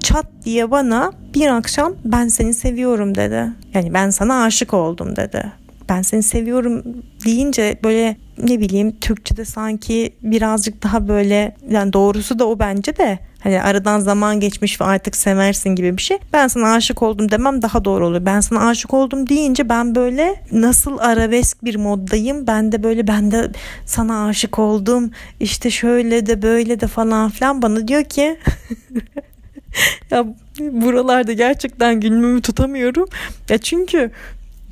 çat 0.00 0.26
diye 0.44 0.70
bana 0.70 1.12
bir 1.34 1.46
akşam 1.46 1.94
ben 2.04 2.28
seni 2.28 2.54
seviyorum 2.54 3.14
dedi. 3.14 3.52
Yani 3.74 3.94
ben 3.94 4.10
sana 4.10 4.42
aşık 4.42 4.74
oldum 4.74 5.16
dedi. 5.16 5.52
Ben 5.88 6.02
seni 6.02 6.22
seviyorum 6.22 6.82
deyince 7.24 7.78
böyle 7.84 8.16
ne 8.42 8.60
bileyim 8.60 8.96
Türkçe'de 9.00 9.44
sanki 9.44 10.12
birazcık 10.22 10.82
daha 10.82 11.08
böyle 11.08 11.56
yani 11.70 11.92
doğrusu 11.92 12.38
da 12.38 12.48
o 12.48 12.58
bence 12.58 12.96
de 12.96 13.18
hani 13.42 13.62
aradan 13.62 14.00
zaman 14.00 14.40
geçmiş 14.40 14.80
ve 14.80 14.84
artık 14.84 15.16
seversin 15.16 15.70
gibi 15.70 15.96
bir 15.96 16.02
şey. 16.02 16.18
Ben 16.32 16.48
sana 16.48 16.72
aşık 16.72 17.02
oldum 17.02 17.30
demem 17.30 17.62
daha 17.62 17.84
doğru 17.84 18.06
olur. 18.06 18.26
Ben 18.26 18.40
sana 18.40 18.68
aşık 18.68 18.94
oldum 18.94 19.28
deyince 19.28 19.68
ben 19.68 19.94
böyle 19.94 20.42
nasıl 20.52 20.98
arabesk 20.98 21.64
bir 21.64 21.76
moddayım. 21.76 22.46
Ben 22.46 22.72
de 22.72 22.82
böyle 22.82 23.06
ben 23.06 23.30
de 23.30 23.50
sana 23.86 24.26
aşık 24.26 24.58
oldum. 24.58 25.10
İşte 25.40 25.70
şöyle 25.70 26.26
de 26.26 26.42
böyle 26.42 26.80
de 26.80 26.86
falan 26.86 27.30
filan 27.30 27.62
bana 27.62 27.88
diyor 27.88 28.04
ki 28.04 28.38
ya 30.10 30.26
buralarda 30.60 31.32
gerçekten 31.32 32.00
gülmemi 32.00 32.42
tutamıyorum. 32.42 33.08
Ya 33.48 33.58
çünkü 33.58 34.10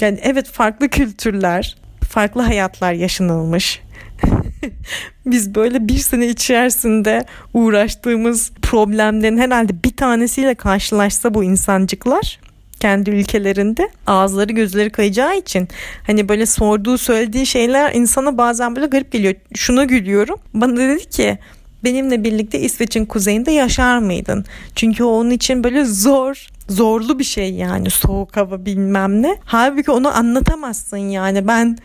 yani 0.00 0.18
evet 0.22 0.46
farklı 0.46 0.88
kültürler, 0.88 1.76
farklı 2.10 2.40
hayatlar 2.40 2.92
yaşanılmış. 2.92 3.82
Biz 5.26 5.54
böyle 5.54 5.88
bir 5.88 5.98
sene 5.98 6.26
içerisinde 6.26 7.24
uğraştığımız 7.54 8.52
problemlerin 8.62 9.38
herhalde 9.38 9.72
bir 9.84 9.96
tanesiyle 9.96 10.54
karşılaşsa 10.54 11.34
bu 11.34 11.44
insancıklar 11.44 12.40
kendi 12.80 13.10
ülkelerinde 13.10 13.88
ağızları 14.06 14.52
gözleri 14.52 14.90
kayacağı 14.90 15.38
için 15.38 15.68
hani 16.06 16.28
böyle 16.28 16.46
sorduğu 16.46 16.98
söylediği 16.98 17.46
şeyler 17.46 17.94
insana 17.94 18.38
bazen 18.38 18.76
böyle 18.76 18.86
garip 18.86 19.12
geliyor. 19.12 19.34
Şuna 19.54 19.84
gülüyorum. 19.84 20.36
Bana 20.54 20.76
dedi 20.76 21.04
ki 21.04 21.38
benimle 21.84 22.24
birlikte 22.24 22.60
İsveç'in 22.60 23.06
kuzeyinde 23.06 23.50
yaşar 23.50 23.98
mıydın? 23.98 24.44
Çünkü 24.76 25.04
onun 25.04 25.30
için 25.30 25.64
böyle 25.64 25.84
zor, 25.84 26.48
zorlu 26.68 27.18
bir 27.18 27.24
şey 27.24 27.54
yani 27.54 27.90
soğuk 27.90 28.36
hava 28.36 28.64
bilmem 28.66 29.22
ne. 29.22 29.36
Halbuki 29.44 29.90
onu 29.90 30.16
anlatamazsın 30.16 30.96
yani 30.96 31.46
ben 31.46 31.78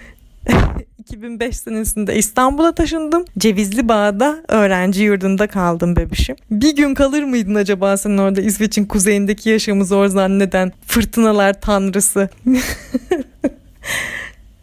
2005 1.00 1.58
senesinde 1.58 2.16
İstanbul'a 2.16 2.72
taşındım. 2.72 3.26
Cevizli 3.38 3.88
Bağ'da 3.88 4.38
öğrenci 4.48 5.04
yurdunda 5.04 5.48
kaldım 5.48 5.96
bebişim. 5.96 6.36
Bir 6.52 6.76
gün 6.76 6.94
kalır 6.94 7.24
mıydın 7.24 7.56
acaba 7.56 7.98
sen 7.98 8.18
orada 8.18 8.42
İsveç'in 8.42 8.86
kuzeyindeki 8.86 9.50
yaşamı 9.50 9.86
zor 9.86 10.08
zanneden 10.08 10.72
fırtınalar 10.88 11.62
tanrısı? 11.62 12.30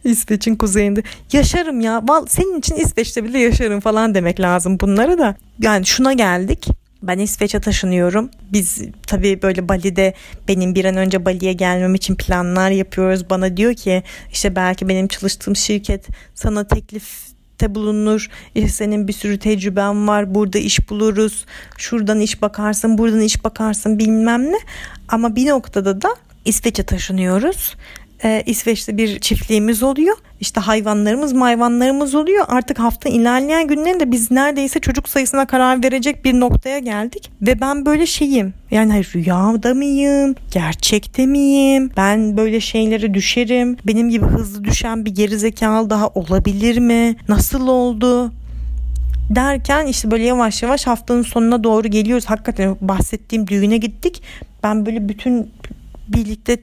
İsveç'in 0.03 0.55
kuzeyinde. 0.55 1.03
Yaşarım 1.33 1.81
ya. 1.81 2.03
Senin 2.27 2.59
için 2.59 2.75
İsveç'te 2.75 3.23
bile 3.23 3.39
yaşarım 3.39 3.79
falan 3.79 4.15
demek 4.15 4.39
lazım 4.39 4.79
bunlara 4.79 5.17
da. 5.17 5.35
Yani 5.59 5.85
şuna 5.85 6.13
geldik. 6.13 6.67
Ben 7.03 7.19
İsveç'e 7.19 7.59
taşınıyorum. 7.59 8.29
Biz 8.53 8.81
tabii 9.07 9.41
böyle 9.41 9.69
Bali'de 9.69 10.13
benim 10.47 10.75
bir 10.75 10.85
an 10.85 10.97
önce 10.97 11.25
Bali'ye 11.25 11.53
gelmem 11.53 11.95
için 11.95 12.15
planlar 12.15 12.71
yapıyoruz. 12.71 13.29
Bana 13.29 13.57
diyor 13.57 13.73
ki 13.73 14.03
işte 14.31 14.55
belki 14.55 14.89
benim 14.89 15.07
çalıştığım 15.07 15.55
şirket 15.55 16.07
sana 16.35 16.67
teklif 16.67 17.33
bulunur. 17.69 18.29
İşte 18.55 18.69
senin 18.69 19.07
bir 19.07 19.13
sürü 19.13 19.39
tecrüben 19.39 20.07
var. 20.07 20.35
Burada 20.35 20.57
iş 20.57 20.89
buluruz. 20.89 21.45
Şuradan 21.77 22.19
iş 22.19 22.41
bakarsın, 22.41 22.97
buradan 22.97 23.21
iş 23.21 23.43
bakarsın 23.43 23.99
bilmem 23.99 24.51
ne. 24.51 24.57
Ama 25.07 25.35
bir 25.35 25.49
noktada 25.49 26.01
da 26.01 26.15
İsveç'e 26.45 26.83
taşınıyoruz 26.83 27.75
e, 28.23 28.43
İsveç'te 28.45 28.97
bir 28.97 29.19
çiftliğimiz 29.19 29.83
oluyor. 29.83 30.17
İşte 30.39 30.61
hayvanlarımız 30.61 31.33
mayvanlarımız 31.33 32.15
oluyor. 32.15 32.45
Artık 32.47 32.79
hafta 32.79 33.09
ilerleyen 33.09 33.67
günlerinde 33.67 34.11
biz 34.11 34.31
neredeyse 34.31 34.79
çocuk 34.79 35.09
sayısına 35.09 35.47
karar 35.47 35.83
verecek 35.83 36.25
bir 36.25 36.39
noktaya 36.39 36.79
geldik. 36.79 37.31
Ve 37.41 37.61
ben 37.61 37.85
böyle 37.85 38.05
şeyim. 38.05 38.53
Yani 38.71 38.91
hayır, 38.91 39.11
rüyada 39.15 39.73
mıyım? 39.73 40.35
Gerçekte 40.51 41.25
miyim? 41.25 41.91
Ben 41.97 42.37
böyle 42.37 42.59
şeylere 42.59 43.13
düşerim. 43.13 43.77
Benim 43.87 44.09
gibi 44.09 44.25
hızlı 44.25 44.63
düşen 44.63 45.05
bir 45.05 45.15
gerizekalı 45.15 45.89
daha 45.89 46.07
olabilir 46.07 46.77
mi? 46.77 47.15
Nasıl 47.29 47.67
oldu? 47.67 48.31
derken 49.29 49.87
işte 49.87 50.11
böyle 50.11 50.23
yavaş 50.23 50.63
yavaş 50.63 50.87
haftanın 50.87 51.21
sonuna 51.21 51.63
doğru 51.63 51.87
geliyoruz. 51.87 52.25
Hakikaten 52.25 52.77
bahsettiğim 52.81 53.47
düğüne 53.47 53.77
gittik. 53.77 54.23
Ben 54.63 54.85
böyle 54.85 55.09
bütün 55.09 55.51
birlikte 56.07 56.57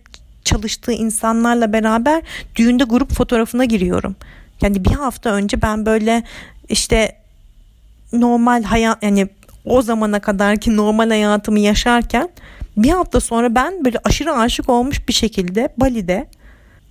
çalıştığı 0.51 0.93
insanlarla 0.93 1.73
beraber 1.73 2.23
düğünde 2.57 2.85
grup 2.85 3.13
fotoğrafına 3.13 3.65
giriyorum. 3.65 4.17
Yani 4.63 4.85
bir 4.85 4.91
hafta 4.91 5.31
önce 5.31 5.63
ben 5.63 5.87
böyle 5.87 6.23
işte 6.69 7.17
normal 8.13 8.63
hayat 8.63 9.03
yani 9.03 9.29
o 9.65 9.83
zamana 9.83 10.21
kadarki 10.21 10.77
normal 10.77 11.09
hayatımı 11.09 11.59
yaşarken 11.59 12.29
bir 12.77 12.91
hafta 12.91 13.21
sonra 13.21 13.55
ben 13.55 13.85
böyle 13.85 13.99
aşırı 14.05 14.33
aşık 14.33 14.69
olmuş 14.69 15.09
bir 15.09 15.13
şekilde 15.13 15.69
Bali'de 15.77 16.27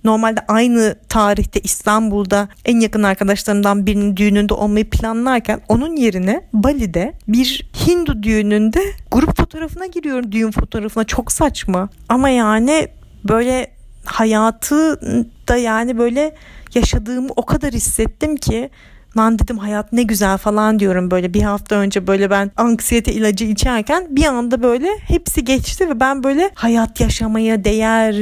normalde 0.04 0.40
aynı 0.48 0.96
tarihte 1.08 1.60
İstanbul'da 1.60 2.48
en 2.64 2.80
yakın 2.80 3.02
arkadaşlarımdan 3.02 3.86
birinin 3.86 4.16
düğününde 4.16 4.54
olmayı 4.54 4.90
planlarken 4.90 5.60
onun 5.68 5.96
yerine 5.96 6.42
Bali'de 6.52 7.14
bir 7.28 7.70
Hindu 7.86 8.22
düğününde 8.22 8.80
grup 9.10 9.36
fotoğrafına 9.36 9.86
giriyorum 9.86 10.32
düğün 10.32 10.50
fotoğrafına 10.50 11.04
çok 11.04 11.32
saçma 11.32 11.88
ama 12.08 12.28
yani 12.28 12.88
böyle 13.28 13.70
hayatı 14.04 15.00
da 15.48 15.56
yani 15.56 15.98
böyle 15.98 16.34
yaşadığımı 16.74 17.28
o 17.36 17.46
kadar 17.46 17.72
hissettim 17.72 18.36
ki 18.36 18.70
lan 19.16 19.38
dedim 19.38 19.58
hayat 19.58 19.92
ne 19.92 20.02
güzel 20.02 20.38
falan 20.38 20.78
diyorum 20.78 21.10
böyle 21.10 21.34
bir 21.34 21.42
hafta 21.42 21.76
önce 21.76 22.06
böyle 22.06 22.30
ben 22.30 22.50
anksiyete 22.56 23.12
ilacı 23.12 23.44
içerken 23.44 24.06
bir 24.10 24.24
anda 24.24 24.62
böyle 24.62 24.88
hepsi 25.08 25.44
geçti 25.44 25.88
ve 25.88 26.00
ben 26.00 26.24
böyle 26.24 26.50
hayat 26.54 27.00
yaşamaya 27.00 27.64
değer 27.64 28.14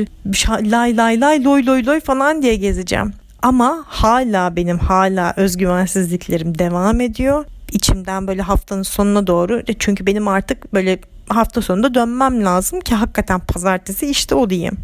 lay 0.70 0.96
lay 0.96 1.20
lay 1.20 1.44
loy 1.44 1.66
loy 1.66 1.86
loy 1.86 2.00
falan 2.00 2.42
diye 2.42 2.56
gezeceğim. 2.56 3.12
Ama 3.42 3.84
hala 3.86 4.56
benim 4.56 4.78
hala 4.78 5.34
özgüvensizliklerim 5.36 6.58
devam 6.58 7.00
ediyor. 7.00 7.44
İçimden 7.72 8.26
böyle 8.26 8.42
haftanın 8.42 8.82
sonuna 8.82 9.26
doğru 9.26 9.62
çünkü 9.78 10.06
benim 10.06 10.28
artık 10.28 10.74
böyle 10.74 10.98
hafta 11.30 11.62
sonunda 11.62 11.94
dönmem 11.94 12.44
lazım 12.44 12.80
ki 12.80 12.94
hakikaten 12.94 13.40
pazartesi 13.40 14.06
işte 14.06 14.34
o 14.34 14.50
diyeyim. 14.50 14.78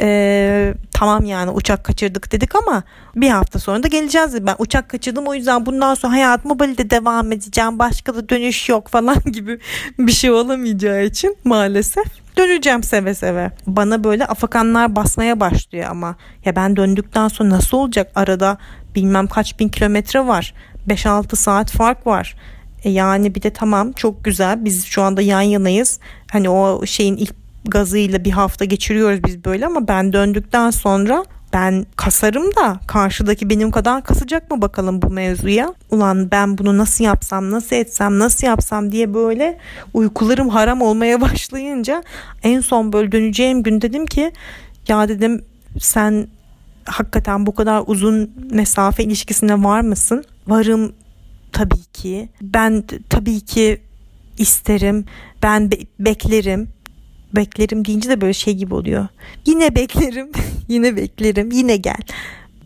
Ee, 0.00 0.74
tamam 0.92 1.24
yani 1.24 1.50
uçak 1.50 1.84
kaçırdık 1.84 2.32
dedik 2.32 2.54
ama 2.56 2.82
bir 3.16 3.30
hafta 3.30 3.58
sonra 3.58 3.82
da 3.82 3.88
geleceğiz. 3.88 4.46
Ben 4.46 4.54
uçak 4.58 4.88
kaçırdım 4.88 5.26
o 5.26 5.34
yüzden 5.34 5.66
bundan 5.66 5.94
sonra 5.94 6.12
hayatıma 6.12 6.58
Bali'de 6.58 6.90
devam 6.90 7.32
edeceğim. 7.32 7.78
Başka 7.78 8.14
da 8.14 8.28
dönüş 8.28 8.68
yok 8.68 8.88
falan 8.88 9.16
gibi 9.32 9.58
bir 9.98 10.12
şey 10.12 10.30
olamayacağı 10.30 11.04
için 11.04 11.36
maalesef 11.44 12.06
döneceğim 12.36 12.82
seve 12.82 13.14
seve. 13.14 13.50
Bana 13.66 14.04
böyle 14.04 14.26
afakanlar 14.26 14.96
basmaya 14.96 15.40
başlıyor 15.40 15.86
ama 15.90 16.16
ya 16.44 16.56
ben 16.56 16.76
döndükten 16.76 17.28
sonra 17.28 17.50
nasıl 17.50 17.76
olacak? 17.76 18.12
Arada 18.14 18.58
bilmem 18.94 19.26
kaç 19.26 19.58
bin 19.58 19.68
kilometre 19.68 20.26
var. 20.26 20.54
5-6 20.88 21.36
saat 21.36 21.70
fark 21.70 22.06
var. 22.06 22.36
E 22.84 22.90
yani 22.90 23.34
bir 23.34 23.42
de 23.42 23.50
tamam 23.50 23.92
çok 23.92 24.24
güzel 24.24 24.64
biz 24.64 24.84
şu 24.84 25.02
anda 25.02 25.22
yan 25.22 25.40
yanayız. 25.40 25.98
Hani 26.32 26.50
o 26.50 26.86
şeyin 26.86 27.16
ilk 27.16 27.34
gazıyla 27.64 28.24
bir 28.24 28.30
hafta 28.30 28.64
geçiriyoruz 28.64 29.24
biz 29.24 29.44
böyle 29.44 29.66
ama 29.66 29.88
ben 29.88 30.12
döndükten 30.12 30.70
sonra 30.70 31.24
ben 31.52 31.86
kasarım 31.96 32.54
da 32.56 32.80
karşıdaki 32.86 33.50
benim 33.50 33.70
kadar 33.70 34.04
kasacak 34.04 34.50
mı 34.50 34.62
bakalım 34.62 35.02
bu 35.02 35.10
mevzuya. 35.10 35.74
Ulan 35.90 36.30
ben 36.30 36.58
bunu 36.58 36.78
nasıl 36.78 37.04
yapsam, 37.04 37.50
nasıl 37.50 37.76
etsem, 37.76 38.18
nasıl 38.18 38.46
yapsam 38.46 38.92
diye 38.92 39.14
böyle 39.14 39.58
uykularım 39.94 40.48
haram 40.48 40.82
olmaya 40.82 41.20
başlayınca 41.20 42.02
en 42.42 42.60
son 42.60 42.92
böyle 42.92 43.12
döneceğim 43.12 43.62
gün 43.62 43.80
dedim 43.80 44.06
ki 44.06 44.32
ya 44.88 45.08
dedim 45.08 45.44
sen 45.80 46.26
hakikaten 46.84 47.46
bu 47.46 47.54
kadar 47.54 47.82
uzun 47.86 48.30
mesafe 48.50 49.04
ilişkisine 49.04 49.64
var 49.64 49.80
mısın? 49.80 50.24
Varım 50.46 50.92
tabii 51.52 51.84
ki. 51.92 52.28
Ben 52.42 52.84
tabii 53.08 53.40
ki 53.40 53.80
isterim. 54.38 55.04
Ben 55.42 55.70
be- 55.70 55.86
beklerim. 55.98 56.68
Beklerim 57.36 57.84
deyince 57.84 58.08
de 58.08 58.20
böyle 58.20 58.32
şey 58.32 58.54
gibi 58.54 58.74
oluyor. 58.74 59.06
Yine 59.46 59.74
beklerim. 59.76 60.28
yine 60.68 60.96
beklerim. 60.96 61.50
Yine 61.50 61.76
gel. 61.76 62.00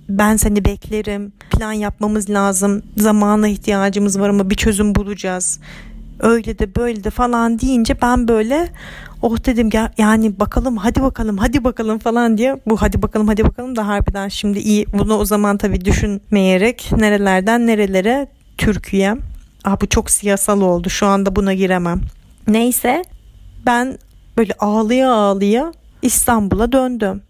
Ben 0.08 0.36
seni 0.36 0.64
beklerim. 0.64 1.32
Plan 1.50 1.72
yapmamız 1.72 2.30
lazım. 2.30 2.82
Zamana 2.96 3.48
ihtiyacımız 3.48 4.20
var 4.20 4.28
ama 4.28 4.50
bir 4.50 4.54
çözüm 4.54 4.94
bulacağız. 4.94 5.60
Öyle 6.20 6.58
de 6.58 6.74
böyle 6.74 7.04
de 7.04 7.10
falan 7.10 7.58
deyince 7.60 8.02
ben 8.02 8.28
böyle 8.28 8.68
oh 9.22 9.44
dedim 9.44 9.70
yani 9.98 10.40
bakalım 10.40 10.76
hadi 10.76 11.02
bakalım 11.02 11.38
hadi 11.38 11.64
bakalım 11.64 11.98
falan 11.98 12.38
diye 12.38 12.60
bu 12.66 12.76
hadi 12.76 13.02
bakalım 13.02 13.28
hadi 13.28 13.44
bakalım 13.44 13.76
da 13.76 13.86
harbiden 13.86 14.28
şimdi 14.28 14.58
iyi 14.58 14.86
bunu 14.92 15.16
o 15.16 15.24
zaman 15.24 15.58
tabii 15.58 15.84
düşünmeyerek 15.84 16.92
nerelerden 16.96 17.66
nerelere 17.66 18.28
Türkiye. 18.58 19.16
Ah 19.64 19.80
bu 19.80 19.86
çok 19.86 20.10
siyasal 20.10 20.60
oldu. 20.60 20.90
Şu 20.90 21.06
anda 21.06 21.36
buna 21.36 21.54
giremem. 21.54 22.00
Neyse 22.48 23.02
ben 23.66 23.98
böyle 24.36 24.52
ağlıya 24.58 25.12
ağlıya 25.12 25.72
İstanbul'a 26.02 26.72
döndüm. 26.72 27.22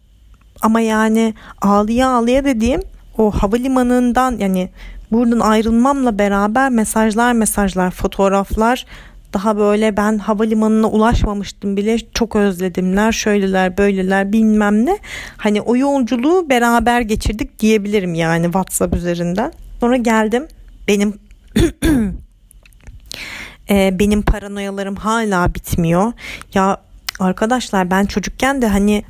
Ama 0.62 0.81
yani 0.81 1.35
ağlıya 1.62 2.09
ağlıya 2.09 2.45
dediğim 2.45 2.83
o 3.19 3.31
havalimanından 3.31 4.37
yani 4.39 4.71
buradan 5.12 5.41
ayrılmamla 5.41 6.19
beraber 6.19 6.71
mesajlar 6.71 7.33
mesajlar 7.33 7.91
fotoğraflar 7.91 8.87
daha 9.33 9.57
böyle 9.57 9.97
ben 9.97 10.19
havalimanına 10.19 10.89
ulaşmamıştım 10.89 11.77
bile 11.77 11.99
çok 11.99 12.37
özledimler 12.37 13.12
şöyleler 13.12 13.79
böyleler 13.79 14.33
bilmem 14.33 14.87
ne 14.87 14.99
hani 15.37 15.61
o 15.61 15.77
yolculuğu 15.77 16.51
beraber 16.51 17.01
geçirdik 17.01 17.59
diyebilirim 17.59 18.15
yani 18.15 18.45
WhatsApp 18.45 18.97
üzerinden 18.97 19.53
sonra 19.81 19.97
geldim 19.97 20.47
benim 20.88 21.14
e, 23.70 23.99
benim 23.99 24.22
paranoyalarım 24.22 24.96
hala 24.96 25.55
bitmiyor. 25.55 26.12
Ya 26.55 26.81
arkadaşlar 27.20 27.90
ben 27.90 28.05
çocukken 28.05 28.62
de 28.62 28.66
hani 28.66 29.05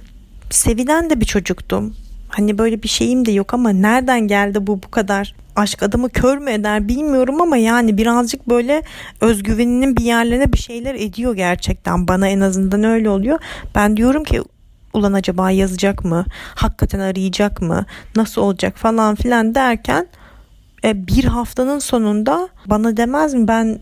sevilen 0.50 1.10
de 1.10 1.20
bir 1.20 1.26
çocuktum. 1.26 1.94
Hani 2.28 2.58
böyle 2.58 2.82
bir 2.82 2.88
şeyim 2.88 3.26
de 3.26 3.32
yok 3.32 3.54
ama 3.54 3.70
nereden 3.70 4.20
geldi 4.20 4.66
bu 4.66 4.82
bu 4.82 4.90
kadar? 4.90 5.34
Aşk 5.56 5.82
adamı 5.82 6.10
kör 6.10 6.38
mü 6.38 6.50
eder 6.50 6.88
bilmiyorum 6.88 7.40
ama 7.40 7.56
yani 7.56 7.98
birazcık 7.98 8.48
böyle 8.48 8.82
özgüveninin 9.20 9.96
bir 9.96 10.04
yerlerine 10.04 10.52
bir 10.52 10.58
şeyler 10.58 10.94
ediyor 10.94 11.36
gerçekten. 11.36 12.08
Bana 12.08 12.28
en 12.28 12.40
azından 12.40 12.84
öyle 12.84 13.10
oluyor. 13.10 13.38
Ben 13.74 13.96
diyorum 13.96 14.24
ki 14.24 14.42
ulan 14.92 15.12
acaba 15.12 15.50
yazacak 15.50 16.04
mı? 16.04 16.24
Hakikaten 16.54 17.00
arayacak 17.00 17.62
mı? 17.62 17.86
Nasıl 18.16 18.42
olacak 18.42 18.78
falan 18.78 19.14
filan 19.14 19.54
derken 19.54 20.06
e, 20.86 21.06
bir 21.06 21.24
haftanın 21.24 21.78
sonunda 21.78 22.48
bana 22.66 22.96
demez 22.96 23.34
mi 23.34 23.48
ben 23.48 23.78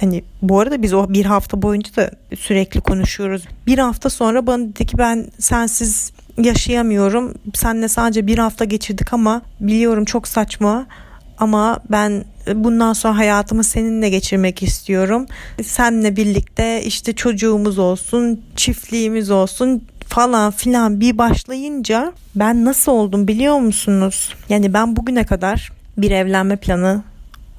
hani 0.00 0.24
bu 0.42 0.60
arada 0.60 0.82
biz 0.82 0.92
o 0.94 1.08
bir 1.08 1.24
hafta 1.24 1.62
boyunca 1.62 1.96
da 1.96 2.10
sürekli 2.38 2.80
konuşuyoruz. 2.80 3.44
Bir 3.66 3.78
hafta 3.78 4.10
sonra 4.10 4.46
bana 4.46 4.64
dedi 4.64 4.86
ki 4.86 4.98
ben 4.98 5.26
sensiz 5.38 6.12
yaşayamıyorum. 6.38 7.34
Senle 7.54 7.88
sadece 7.88 8.26
bir 8.26 8.38
hafta 8.38 8.64
geçirdik 8.64 9.12
ama 9.12 9.42
biliyorum 9.60 10.04
çok 10.04 10.28
saçma 10.28 10.86
ama 11.38 11.80
ben 11.90 12.24
bundan 12.54 12.92
sonra 12.92 13.18
hayatımı 13.18 13.64
seninle 13.64 14.08
geçirmek 14.08 14.62
istiyorum. 14.62 15.26
Seninle 15.62 16.16
birlikte 16.16 16.82
işte 16.84 17.12
çocuğumuz 17.12 17.78
olsun, 17.78 18.40
çiftliğimiz 18.56 19.30
olsun 19.30 19.82
falan 20.08 20.50
filan 20.50 21.00
bir 21.00 21.18
başlayınca 21.18 22.12
ben 22.34 22.64
nasıl 22.64 22.92
oldum 22.92 23.28
biliyor 23.28 23.58
musunuz? 23.58 24.34
Yani 24.48 24.74
ben 24.74 24.96
bugüne 24.96 25.24
kadar 25.24 25.72
bir 25.98 26.10
evlenme 26.10 26.56
planı 26.56 27.02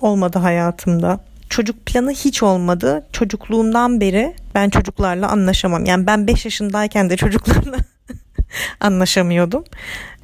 olmadı 0.02 0.40
hayatımda. 0.40 1.20
Çocuk 1.50 1.86
planı 1.86 2.12
hiç 2.12 2.44
olmadı. 2.44 3.06
Çocukluğumdan 3.12 4.02
beri 4.02 4.36
ben 4.56 4.70
çocuklarla 4.70 5.30
anlaşamam. 5.30 5.86
Yani 5.86 6.08
ben 6.08 6.28
5 6.28 6.46
yaşındayken 6.46 7.10
de 7.10 7.18
çocuklarla 7.18 7.78
anlaşamıyordum. 8.80 9.64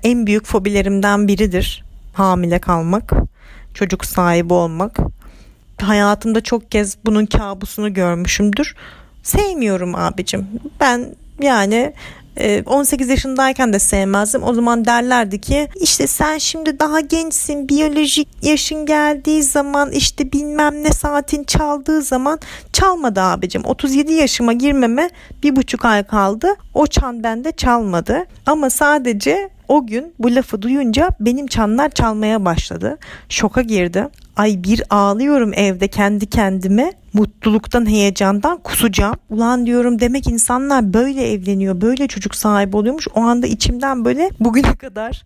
En 0.03 0.27
büyük 0.27 0.45
fobilerimden 0.45 1.27
biridir 1.27 1.83
hamile 2.13 2.59
kalmak, 2.59 3.11
çocuk 3.73 4.05
sahibi 4.05 4.53
olmak. 4.53 4.97
Hayatımda 5.81 6.41
çok 6.41 6.71
kez 6.71 6.97
bunun 7.05 7.25
kabusunu 7.25 7.93
görmüşümdür. 7.93 8.75
Sevmiyorum 9.23 9.95
abicim. 9.95 10.47
Ben 10.79 11.15
yani 11.41 11.93
18 12.65 13.07
ee, 13.07 13.11
yaşındayken 13.11 13.73
de 13.73 13.79
sevmezdim. 13.79 14.43
O 14.43 14.53
zaman 14.53 14.85
derlerdi 14.85 15.41
ki 15.41 15.67
işte 15.81 16.07
sen 16.07 16.37
şimdi 16.37 16.79
daha 16.79 16.99
gençsin 16.99 17.69
biyolojik 17.69 18.27
yaşın 18.41 18.85
geldiği 18.85 19.43
zaman 19.43 19.91
işte 19.91 20.31
bilmem 20.31 20.83
ne 20.83 20.89
saatin 20.89 21.43
çaldığı 21.43 22.01
zaman 22.01 22.39
çalmadı 22.73 23.21
abicim. 23.21 23.65
37 23.65 24.13
yaşıma 24.13 24.53
girmeme 24.53 25.09
bir 25.43 25.55
buçuk 25.55 25.85
ay 25.85 26.03
kaldı. 26.03 26.47
O 26.73 26.87
çan 26.87 27.23
bende 27.23 27.51
çalmadı. 27.51 28.25
Ama 28.45 28.69
sadece 28.69 29.49
o 29.67 29.87
gün 29.87 30.13
bu 30.19 30.35
lafı 30.35 30.61
duyunca 30.61 31.09
benim 31.19 31.47
çanlar 31.47 31.89
çalmaya 31.89 32.45
başladı. 32.45 32.97
Şoka 33.29 33.61
girdi. 33.61 34.07
Ay 34.35 34.63
bir 34.63 34.83
ağlıyorum 34.89 35.53
evde 35.53 35.87
kendi 35.87 36.25
kendime. 36.25 36.93
Mutluluktan, 37.13 37.89
heyecandan 37.89 38.57
kusacağım. 38.57 39.15
Ulan 39.29 39.65
diyorum 39.65 39.99
demek 39.99 40.27
insanlar 40.27 40.93
böyle 40.93 41.31
evleniyor, 41.31 41.81
böyle 41.81 42.07
çocuk 42.07 42.35
sahibi 42.35 42.77
oluyormuş. 42.77 43.07
O 43.15 43.21
anda 43.21 43.47
içimden 43.47 44.05
böyle 44.05 44.29
bugüne 44.39 44.75
kadar 44.75 45.23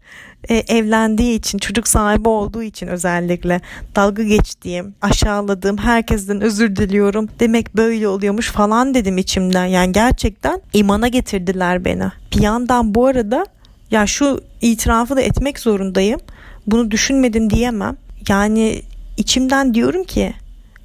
e, 0.50 0.56
evlendiği 0.56 1.40
için, 1.40 1.58
çocuk 1.58 1.88
sahibi 1.88 2.30
olduğu 2.30 2.64
için 2.64 2.88
özellikle 2.88 3.62
dalga 3.96 4.24
geçtiğim, 4.24 4.96
aşağıladığım 5.02 5.78
herkesten 5.78 6.42
özür 6.42 6.76
diliyorum. 6.76 7.30
Demek 7.40 7.76
böyle 7.76 8.08
oluyormuş 8.08 8.52
falan 8.52 8.94
dedim 8.94 9.18
içimden. 9.18 9.66
Yani 9.66 9.92
gerçekten 9.92 10.62
imana 10.74 11.08
getirdiler 11.08 11.86
beni. 11.86 12.12
Bir 12.36 12.42
yandan 12.42 12.96
bu 12.96 13.06
arada 13.06 13.46
ya 13.92 14.08
şu 14.08 14.42
itirafı 14.62 15.16
da 15.16 15.22
etmek 15.22 15.60
zorundayım. 15.60 16.20
Bunu 16.68 16.92
düşünmedim 16.92 17.50
diyemem. 17.50 17.98
Yani 18.30 18.82
içimden 19.18 19.74
diyorum 19.74 20.04
ki 20.04 20.34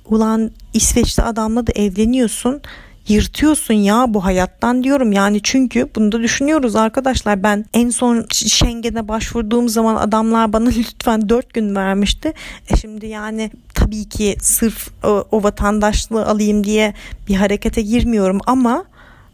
ulan 0.04 0.50
İsveç'te 0.74 1.22
adamla 1.22 1.66
da 1.66 1.72
evleniyorsun. 1.72 2.60
Yırtıyorsun 3.08 3.74
ya 3.74 4.04
bu 4.08 4.24
hayattan 4.24 4.84
diyorum. 4.84 5.12
Yani 5.12 5.40
çünkü 5.42 5.88
bunu 5.96 6.12
da 6.12 6.22
düşünüyoruz 6.22 6.76
arkadaşlar. 6.76 7.42
Ben 7.42 7.64
en 7.74 7.90
son 7.90 8.26
Schengen'e 8.32 9.08
başvurduğum 9.08 9.68
zaman 9.68 9.96
adamlar 9.96 10.52
bana 10.52 10.68
lütfen 10.78 11.28
4 11.28 11.54
gün 11.54 11.74
vermişti. 11.74 12.32
E 12.70 12.76
şimdi 12.76 13.06
yani 13.06 13.50
tabii 13.74 14.04
ki 14.04 14.36
sırf 14.40 14.88
o, 15.04 15.24
o 15.30 15.42
vatandaşlığı 15.42 16.26
alayım 16.26 16.64
diye 16.64 16.94
bir 17.28 17.34
harekete 17.34 17.82
girmiyorum 17.82 18.40
ama 18.46 18.84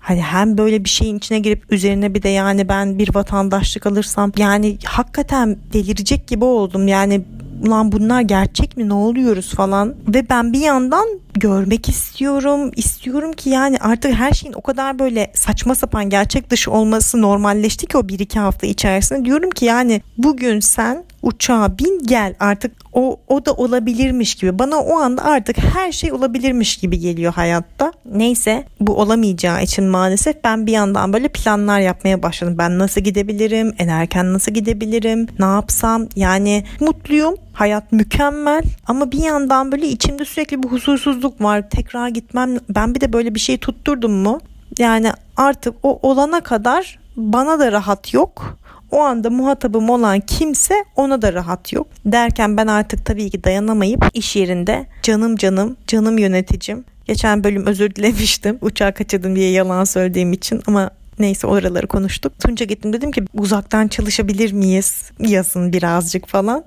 Hani 0.01 0.23
hem 0.23 0.59
böyle 0.59 0.85
bir 0.85 0.89
şeyin 0.89 1.19
içine 1.19 1.39
girip 1.39 1.73
üzerine 1.73 2.15
bir 2.15 2.23
de 2.23 2.29
yani 2.29 2.69
ben 2.69 2.99
bir 2.99 3.15
vatandaşlık 3.15 3.87
alırsam 3.87 4.33
yani 4.37 4.79
hakikaten 4.85 5.57
delirecek 5.73 6.27
gibi 6.27 6.45
oldum. 6.45 6.89
Yani 6.89 7.23
ulan 7.67 7.93
bunlar 7.93 8.21
gerçek 8.21 8.77
mi? 8.77 8.89
Ne 8.89 8.95
oluyoruz? 8.95 9.55
falan. 9.55 9.95
Ve 10.09 10.29
ben 10.29 10.53
bir 10.53 10.61
yandan 10.61 11.07
görmek 11.39 11.89
istiyorum. 11.89 12.71
İstiyorum 12.77 13.33
ki 13.33 13.51
yani 13.51 13.79
artık 13.79 14.15
her 14.15 14.33
şeyin 14.33 14.55
o 14.55 14.61
kadar 14.61 14.99
böyle 14.99 15.31
saçma 15.35 15.75
sapan 15.75 16.11
gerçek 16.11 16.51
dışı 16.51 16.71
olması 16.71 17.23
normalleşti 17.23 17.87
ki 17.87 17.99
o 17.99 18.09
bir 18.09 18.19
iki 18.19 18.39
hafta 18.39 18.67
içerisinde. 18.67 19.25
Diyorum 19.25 19.51
ki 19.51 19.65
yani 19.65 20.03
bugün 20.19 20.61
sen 20.61 21.05
uçağa 21.23 21.79
bin 21.79 22.07
gel 22.07 22.35
artık 22.41 22.73
o, 22.93 23.21
o 23.29 23.45
da 23.45 23.53
olabilirmiş 23.53 24.35
gibi. 24.35 24.59
Bana 24.59 24.77
o 24.79 24.97
anda 24.97 25.25
artık 25.25 25.59
her 25.59 25.93
şey 25.93 26.13
olabilirmiş 26.13 26.77
gibi 26.77 26.99
geliyor 26.99 27.33
hayatta. 27.33 27.93
Neyse 28.05 28.65
bu 28.81 29.01
olamayacağı 29.01 29.63
için 29.63 29.85
maalesef 29.85 30.45
ben 30.45 30.67
bir 30.67 30.73
yandan 30.73 31.13
böyle 31.13 31.29
planlar 31.29 31.81
yapmaya 31.81 32.23
başladım. 32.23 32.55
Ben 32.59 32.79
nasıl 32.79 33.01
gidebilirim? 33.01 33.75
En 33.79 33.89
erken 33.89 34.33
nasıl 34.33 34.53
gidebilirim? 34.53 35.27
Ne 35.39 35.45
yapsam? 35.45 36.07
Yani 36.17 36.65
mutluyum. 36.81 37.35
Hayat 37.53 37.93
mükemmel. 37.93 38.63
Ama 38.87 39.13
bir 39.13 39.19
yandan 39.19 39.73
böyle 39.73 39.89
içimde 39.89 40.25
sürekli 40.25 40.63
bir 40.63 40.69
huzursuzluk 40.69 41.28
var 41.41 41.71
tekrar 41.71 42.09
gitmem 42.09 42.59
ben 42.69 42.95
bir 42.95 43.01
de 43.01 43.13
böyle 43.13 43.35
bir 43.35 43.41
şey 43.41 43.59
tutturdum 43.59 44.13
mu 44.13 44.41
yani 44.79 45.13
artık 45.37 45.75
o 45.83 45.99
olana 46.03 46.41
kadar 46.41 46.99
bana 47.17 47.59
da 47.59 47.73
rahat 47.73 48.15
yok 48.15 48.59
o 48.91 49.01
anda 49.01 49.31
muhatabım 49.31 49.91
olan 49.91 50.21
kimse 50.21 50.75
ona 50.97 51.23
da 51.23 51.33
rahat 51.33 51.73
yok. 51.73 51.87
Derken 52.07 52.57
ben 52.57 52.67
artık 52.67 53.07
tabii 53.07 53.31
ki 53.31 53.45
dayanamayıp 53.45 54.05
iş 54.15 54.37
yerinde 54.37 54.87
canım 55.03 55.37
canım, 55.37 55.77
canım 55.87 56.19
yöneticim. 56.19 56.85
Geçen 57.07 57.45
bölüm 57.45 57.67
özür 57.67 57.95
dilemiştim. 57.95 58.59
Uçağı 58.61 58.95
kaçırdım 58.95 59.37
diye 59.37 59.51
yalan 59.51 59.85
söylediğim 59.85 60.33
için 60.33 60.63
ama 60.67 60.91
Neyse 61.19 61.47
oraları 61.47 61.87
konuştuk. 61.87 62.39
Tunca 62.41 62.67
gittim 62.67 62.93
dedim 62.93 63.13
ki 63.13 63.25
uzaktan 63.35 63.89
çalışabilir 63.89 64.53
miyiz? 64.53 65.11
Yazın 65.21 65.73
birazcık 65.73 66.27
falan. 66.27 66.65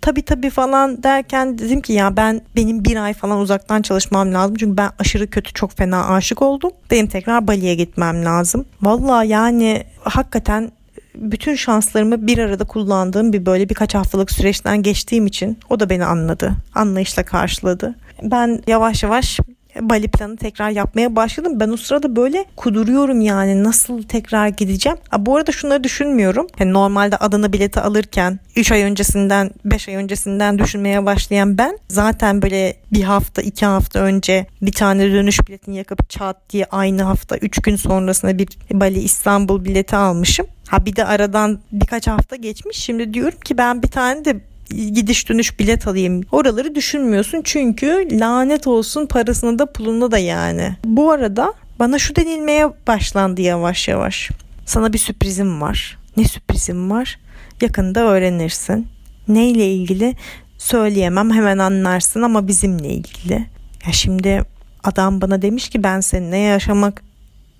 Tabii 0.00 0.22
tabii 0.22 0.50
falan 0.50 1.02
derken 1.02 1.58
dedim 1.58 1.80
ki 1.80 1.92
ya 1.92 2.16
ben 2.16 2.40
benim 2.56 2.84
bir 2.84 2.96
ay 2.96 3.14
falan 3.14 3.38
uzaktan 3.38 3.82
çalışmam 3.82 4.34
lazım. 4.34 4.56
Çünkü 4.56 4.76
ben 4.76 4.90
aşırı 4.98 5.30
kötü 5.30 5.52
çok 5.52 5.76
fena 5.76 6.08
aşık 6.08 6.42
oldum. 6.42 6.70
Benim 6.90 7.06
tekrar 7.06 7.46
Bali'ye 7.46 7.74
gitmem 7.74 8.24
lazım. 8.24 8.64
Valla 8.82 9.24
yani 9.24 9.84
hakikaten 10.02 10.70
bütün 11.14 11.54
şanslarımı 11.54 12.26
bir 12.26 12.38
arada 12.38 12.64
kullandığım 12.64 13.32
bir 13.32 13.46
böyle 13.46 13.68
birkaç 13.68 13.94
haftalık 13.94 14.30
süreçten 14.30 14.82
geçtiğim 14.82 15.26
için 15.26 15.58
o 15.70 15.80
da 15.80 15.90
beni 15.90 16.04
anladı. 16.04 16.52
Anlayışla 16.74 17.22
karşıladı. 17.22 17.94
Ben 18.22 18.62
yavaş 18.66 19.02
yavaş 19.02 19.40
Bali 19.80 20.08
planı 20.08 20.36
tekrar 20.36 20.70
yapmaya 20.70 21.16
başladım. 21.16 21.52
Ben 21.60 21.68
o 21.68 21.76
sırada 21.76 22.16
böyle 22.16 22.44
kuduruyorum 22.56 23.20
yani 23.20 23.64
nasıl 23.64 24.02
tekrar 24.02 24.48
gideceğim. 24.48 24.98
Ha, 25.08 25.26
bu 25.26 25.36
arada 25.36 25.52
şunları 25.52 25.84
düşünmüyorum. 25.84 26.46
Yani 26.58 26.72
normalde 26.72 27.16
Adana 27.16 27.52
bileti 27.52 27.80
alırken 27.80 28.38
3 28.56 28.72
ay 28.72 28.82
öncesinden 28.82 29.50
5 29.64 29.88
ay 29.88 29.94
öncesinden 29.94 30.58
düşünmeye 30.58 31.06
başlayan 31.06 31.58
ben 31.58 31.78
zaten 31.88 32.42
böyle 32.42 32.76
bir 32.92 33.02
hafta 33.02 33.42
2 33.42 33.66
hafta 33.66 33.98
önce 33.98 34.46
bir 34.62 34.72
tane 34.72 35.12
dönüş 35.12 35.48
biletini 35.48 35.76
yakıp 35.76 36.10
çat 36.10 36.36
diye 36.50 36.66
aynı 36.70 37.02
hafta 37.02 37.36
3 37.36 37.62
gün 37.62 37.76
sonrasında 37.76 38.38
bir 38.38 38.48
Bali 38.72 38.98
İstanbul 38.98 39.64
bileti 39.64 39.96
almışım. 39.96 40.46
Ha 40.68 40.86
bir 40.86 40.96
de 40.96 41.04
aradan 41.04 41.58
birkaç 41.72 42.06
hafta 42.06 42.36
geçmiş. 42.36 42.76
Şimdi 42.76 43.14
diyorum 43.14 43.40
ki 43.40 43.58
ben 43.58 43.82
bir 43.82 43.88
tane 43.88 44.24
de 44.24 44.40
gidiş 44.68 45.28
dönüş 45.28 45.58
bilet 45.58 45.86
alayım. 45.86 46.20
Oraları 46.32 46.74
düşünmüyorsun 46.74 47.40
çünkü 47.44 48.08
lanet 48.20 48.66
olsun 48.66 49.06
parasını 49.06 49.58
da 49.58 49.72
pulunu 49.72 50.10
da 50.10 50.18
yani. 50.18 50.76
Bu 50.84 51.10
arada 51.10 51.54
bana 51.78 51.98
şu 51.98 52.16
denilmeye 52.16 52.68
başlandı 52.86 53.40
yavaş 53.40 53.88
yavaş. 53.88 54.30
Sana 54.66 54.92
bir 54.92 54.98
sürprizim 54.98 55.60
var. 55.60 55.98
Ne 56.16 56.24
sürprizim 56.24 56.90
var? 56.90 57.18
Yakında 57.60 58.00
öğrenirsin. 58.00 58.86
Neyle 59.28 59.72
ilgili 59.72 60.16
söyleyemem 60.58 61.30
hemen 61.30 61.58
anlarsın 61.58 62.22
ama 62.22 62.48
bizimle 62.48 62.88
ilgili. 62.88 63.46
Ya 63.86 63.92
şimdi 63.92 64.42
adam 64.84 65.20
bana 65.20 65.42
demiş 65.42 65.68
ki 65.68 65.82
ben 65.82 66.00
seninle 66.00 66.36
yaşamak 66.36 67.02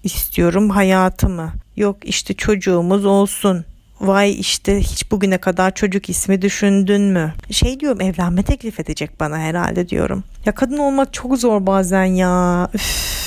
istiyorum 0.04 0.70
hayatımı. 0.70 1.52
Yok 1.76 1.96
işte 2.04 2.34
çocuğumuz 2.34 3.04
olsun 3.04 3.64
vay 4.00 4.40
işte 4.40 4.80
hiç 4.80 5.10
bugüne 5.10 5.38
kadar 5.38 5.74
çocuk 5.74 6.08
ismi 6.08 6.42
düşündün 6.42 7.02
mü? 7.02 7.32
Şey 7.50 7.80
diyorum 7.80 8.00
evlenme 8.00 8.42
teklif 8.42 8.80
edecek 8.80 9.20
bana 9.20 9.38
herhalde 9.38 9.88
diyorum. 9.88 10.24
Ya 10.44 10.54
kadın 10.54 10.78
olmak 10.78 11.12
çok 11.12 11.38
zor 11.38 11.66
bazen 11.66 12.04
ya. 12.04 12.68
Üf. 12.74 13.18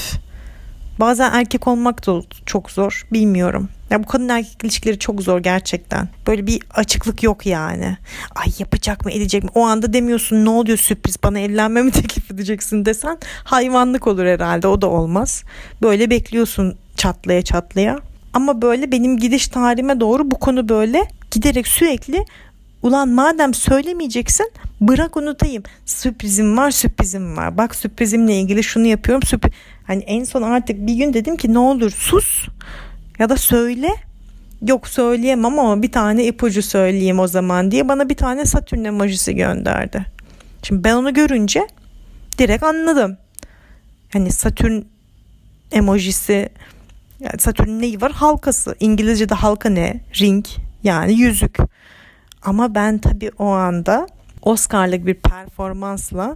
Bazen 1.00 1.32
erkek 1.32 1.68
olmak 1.68 2.08
da 2.08 2.22
çok 2.46 2.72
zor. 2.72 3.08
Bilmiyorum. 3.12 3.70
Ya 3.90 4.04
bu 4.04 4.08
kadın 4.08 4.30
erkek 4.30 4.64
ilişkileri 4.64 5.00
çok 5.00 5.22
zor 5.22 5.40
gerçekten. 5.40 6.10
Böyle 6.28 6.48
bir 6.48 6.62
açıklık 6.74 7.24
yok 7.24 7.46
yani. 7.46 7.98
Ay 8.36 8.48
yapacak 8.60 9.06
mı 9.06 9.12
edecek 9.12 9.44
mi? 9.44 9.50
O 9.56 9.62
anda 9.62 9.94
demiyorsun 9.94 10.46
ne 10.46 10.50
oluyor 10.50 10.78
sürpriz 10.78 11.24
bana 11.24 11.40
evlenme 11.40 11.82
mi 11.82 11.92
teklif 12.02 12.32
edeceksin 12.32 12.86
desen 12.86 13.18
hayvanlık 13.44 14.08
olur 14.08 14.26
herhalde 14.26 14.68
o 14.68 14.82
da 14.82 14.88
olmaz. 14.88 15.44
Böyle 15.82 16.10
bekliyorsun 16.10 16.78
çatlaya 16.98 17.42
çatlaya. 17.42 18.00
Ama 18.34 18.62
böyle 18.62 18.91
benim 18.91 19.17
gidiş 19.17 19.48
tarihime 19.48 20.00
doğru 20.00 20.32
bu 20.32 20.39
konu 20.39 20.70
böyle 20.70 21.08
giderek 21.32 21.67
sürekli 21.67 22.26
ulan 22.84 23.10
madem 23.10 23.54
söylemeyeceksin 23.54 24.52
bırak 24.82 25.17
unutayım. 25.17 25.63
Sürprizim 25.86 26.58
var 26.58 26.72
sürprizim 26.72 27.38
var. 27.38 27.58
Bak 27.58 27.76
sürprizimle 27.76 28.39
ilgili 28.39 28.63
şunu 28.63 28.86
yapıyorum. 28.86 29.24
Sürpriz. 29.24 29.52
Hani 29.88 30.04
en 30.04 30.24
son 30.24 30.41
artık 30.41 30.88
bir 30.88 30.96
gün 30.96 31.13
dedim 31.13 31.38
ki 31.38 31.54
ne 31.54 31.60
olur 31.60 31.91
sus 31.91 32.48
ya 33.20 33.30
da 33.30 33.38
söyle. 33.38 33.89
Yok 34.67 34.88
söyleyemem 34.88 35.60
ama 35.60 35.82
bir 35.82 35.91
tane 35.91 36.26
ipucu 36.26 36.62
söyleyeyim 36.62 37.20
o 37.20 37.28
zaman 37.28 37.72
diye 37.72 37.89
bana 37.89 38.10
bir 38.10 38.15
tane 38.15 38.46
Satürn 38.46 38.84
emojisi 38.84 39.36
gönderdi. 39.36 40.06
Şimdi 40.63 40.84
ben 40.84 40.96
onu 40.96 41.13
görünce 41.13 41.67
direkt 42.38 42.63
anladım. 42.63 43.17
Hani 44.13 44.32
Satürn 44.32 44.82
emojisi 45.72 46.50
yani 47.22 47.40
Satürn'ün 47.40 47.82
neyi 47.82 48.02
var? 48.02 48.12
Halkası. 48.12 48.76
İngilizce'de 48.80 49.34
halka 49.36 49.70
ne? 49.70 50.02
Ring 50.22 50.46
yani 50.84 51.14
yüzük. 51.14 51.58
Ama 52.42 52.76
ben 52.76 52.98
tabii 52.98 53.32
o 53.40 53.46
anda 53.46 54.08
Oscar'lık 54.42 55.06
bir 55.06 55.14
performansla 55.14 56.36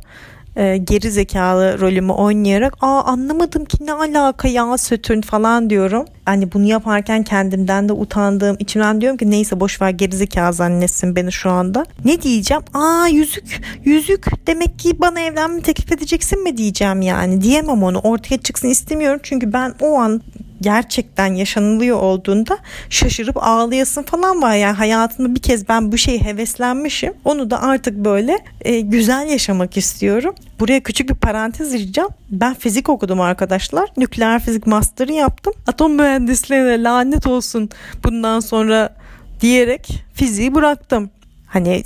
e, 0.55 0.77
geri 0.77 1.11
zekalı 1.11 1.79
rolümü 1.79 2.11
oynayarak 2.11 2.73
aa 2.81 3.03
anlamadım 3.03 3.65
ki 3.65 3.77
ne 3.81 3.93
alaka 3.93 4.47
ya 4.47 4.77
Satürn 4.77 5.21
falan 5.21 5.69
diyorum. 5.69 6.05
Hani 6.25 6.51
bunu 6.51 6.63
yaparken 6.63 7.23
kendimden 7.23 7.89
de 7.89 7.93
utandığım 7.93 8.55
içimden 8.59 9.01
diyorum 9.01 9.17
ki 9.17 9.31
neyse 9.31 9.59
boş 9.59 9.81
ver 9.81 9.89
geri 9.89 10.15
zekalı 10.15 10.53
zannetsin 10.53 11.15
beni 11.15 11.31
şu 11.31 11.49
anda. 11.49 11.85
Ne 12.05 12.21
diyeceğim? 12.21 12.63
Aa 12.73 13.07
yüzük 13.07 13.61
yüzük 13.85 14.47
demek 14.47 14.79
ki 14.79 14.99
bana 14.99 15.19
evlenme 15.19 15.61
teklif 15.61 15.91
edeceksin 15.91 16.43
mi 16.43 16.57
diyeceğim 16.57 17.01
yani. 17.01 17.41
Diyemem 17.41 17.83
onu 17.83 17.99
ortaya 17.99 18.37
çıksın 18.37 18.67
istemiyorum 18.67 19.19
çünkü 19.23 19.53
ben 19.53 19.73
o 19.81 19.95
an 19.99 20.21
gerçekten 20.61 21.33
yaşanılıyor 21.33 21.99
olduğunda 21.99 22.57
şaşırıp 22.89 23.37
ağlayasın 23.43 24.03
falan 24.03 24.41
var. 24.41 24.55
Yani 24.55 24.75
hayatımda 24.75 25.35
bir 25.35 25.41
kez 25.41 25.69
ben 25.69 25.91
bu 25.91 25.97
şeyi 25.97 26.23
heveslenmişim. 26.23 27.13
Onu 27.25 27.51
da 27.51 27.61
artık 27.61 27.95
böyle 27.95 28.39
e, 28.61 28.79
güzel 28.79 29.27
yaşamak 29.27 29.77
istiyorum. 29.77 30.35
Buraya 30.59 30.79
küçük 30.79 31.09
bir 31.09 31.15
parantez 31.15 31.71
gireceğim. 31.71 32.09
Ben 32.29 32.53
fizik 32.53 32.89
okudum 32.89 33.21
arkadaşlar. 33.21 33.89
Nükleer 33.97 34.39
fizik 34.39 34.67
master'ı 34.67 35.13
yaptım. 35.13 35.53
Atom 35.67 35.93
mühendisliğine 35.93 36.83
lanet 36.83 37.27
olsun 37.27 37.69
bundan 38.03 38.39
sonra 38.39 38.95
diyerek 39.41 40.03
fiziği 40.13 40.55
bıraktım. 40.55 41.09
Hani 41.47 41.83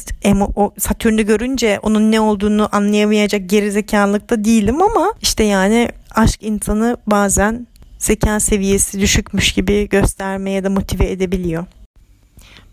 o 0.56 0.74
Satürn'ü 0.78 1.26
görünce 1.26 1.80
onun 1.84 2.12
ne 2.12 2.22
olduğunu 2.22 2.70
anlayamayacak 2.72 3.50
gerizekalılıkta 3.50 4.44
değilim 4.44 4.82
ama 4.82 5.14
işte 5.22 5.44
yani 5.44 5.90
aşk 6.16 6.44
insanı 6.44 6.98
bazen 7.08 7.68
zeka 8.00 8.40
seviyesi 8.40 9.00
düşükmüş 9.00 9.52
gibi 9.52 9.90
göstermeye 9.90 10.64
de 10.64 10.70
motive 10.70 11.12
edebiliyor. 11.12 11.66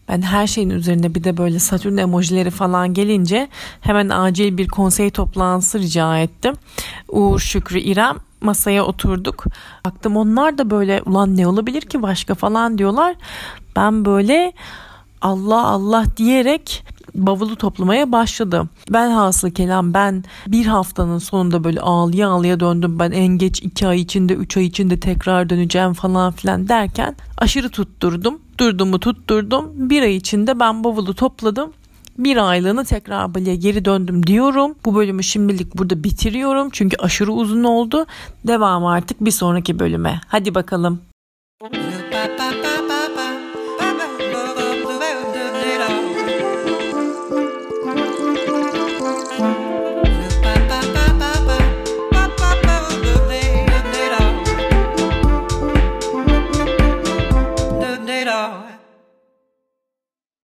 Ben 0.08 0.22
her 0.22 0.46
şeyin 0.46 0.70
üzerine 0.70 1.14
bir 1.14 1.24
de 1.24 1.36
böyle 1.36 1.58
Satürn 1.58 1.96
emojileri 1.96 2.50
falan 2.50 2.94
gelince 2.94 3.48
hemen 3.80 4.08
acil 4.08 4.58
bir 4.58 4.68
konsey 4.68 5.10
toplantısı 5.10 5.78
rica 5.78 6.18
ettim. 6.18 6.54
Uğur, 7.08 7.40
Şükrü, 7.40 7.80
İrem 7.80 8.16
masaya 8.40 8.84
oturduk. 8.84 9.44
Baktım 9.84 10.16
onlar 10.16 10.58
da 10.58 10.70
böyle 10.70 11.02
ulan 11.06 11.36
ne 11.36 11.46
olabilir 11.46 11.82
ki 11.82 12.02
başka 12.02 12.34
falan 12.34 12.78
diyorlar. 12.78 13.16
Ben 13.76 14.04
böyle 14.04 14.52
Allah 15.22 15.66
Allah 15.66 16.04
diyerek 16.16 16.84
bavulu 17.16 17.56
toplamaya 17.56 18.12
başladım. 18.12 18.68
Ben 18.90 19.10
hasıl 19.10 19.50
kelam 19.50 19.94
ben 19.94 20.24
bir 20.46 20.66
haftanın 20.66 21.18
sonunda 21.18 21.64
böyle 21.64 21.80
ağlıya 21.80 22.28
ağlıya 22.28 22.60
döndüm. 22.60 22.98
Ben 22.98 23.10
en 23.10 23.26
geç 23.26 23.62
iki 23.62 23.86
ay 23.86 24.00
içinde 24.00 24.34
üç 24.34 24.56
ay 24.56 24.64
içinde 24.64 25.00
tekrar 25.00 25.50
döneceğim 25.50 25.92
falan 25.92 26.32
filan 26.32 26.68
derken 26.68 27.16
aşırı 27.38 27.70
tutturdum. 27.70 28.38
Durdumu 28.58 29.00
tutturdum. 29.00 29.72
Bir 29.74 30.02
ay 30.02 30.16
içinde 30.16 30.60
ben 30.60 30.84
bavulu 30.84 31.14
topladım 31.14 31.72
bir 32.18 32.36
aylığını 32.36 32.84
tekrar 32.84 33.34
Bali'ye 33.34 33.56
geri 33.56 33.84
döndüm 33.84 34.26
diyorum. 34.26 34.74
Bu 34.84 34.94
bölümü 34.94 35.22
şimdilik 35.22 35.78
burada 35.78 36.04
bitiriyorum. 36.04 36.68
Çünkü 36.72 36.96
aşırı 36.96 37.32
uzun 37.32 37.64
oldu. 37.64 38.06
Devam 38.46 38.86
artık 38.86 39.24
bir 39.24 39.30
sonraki 39.30 39.78
bölüme. 39.78 40.20
Hadi 40.26 40.54
bakalım. 40.54 41.00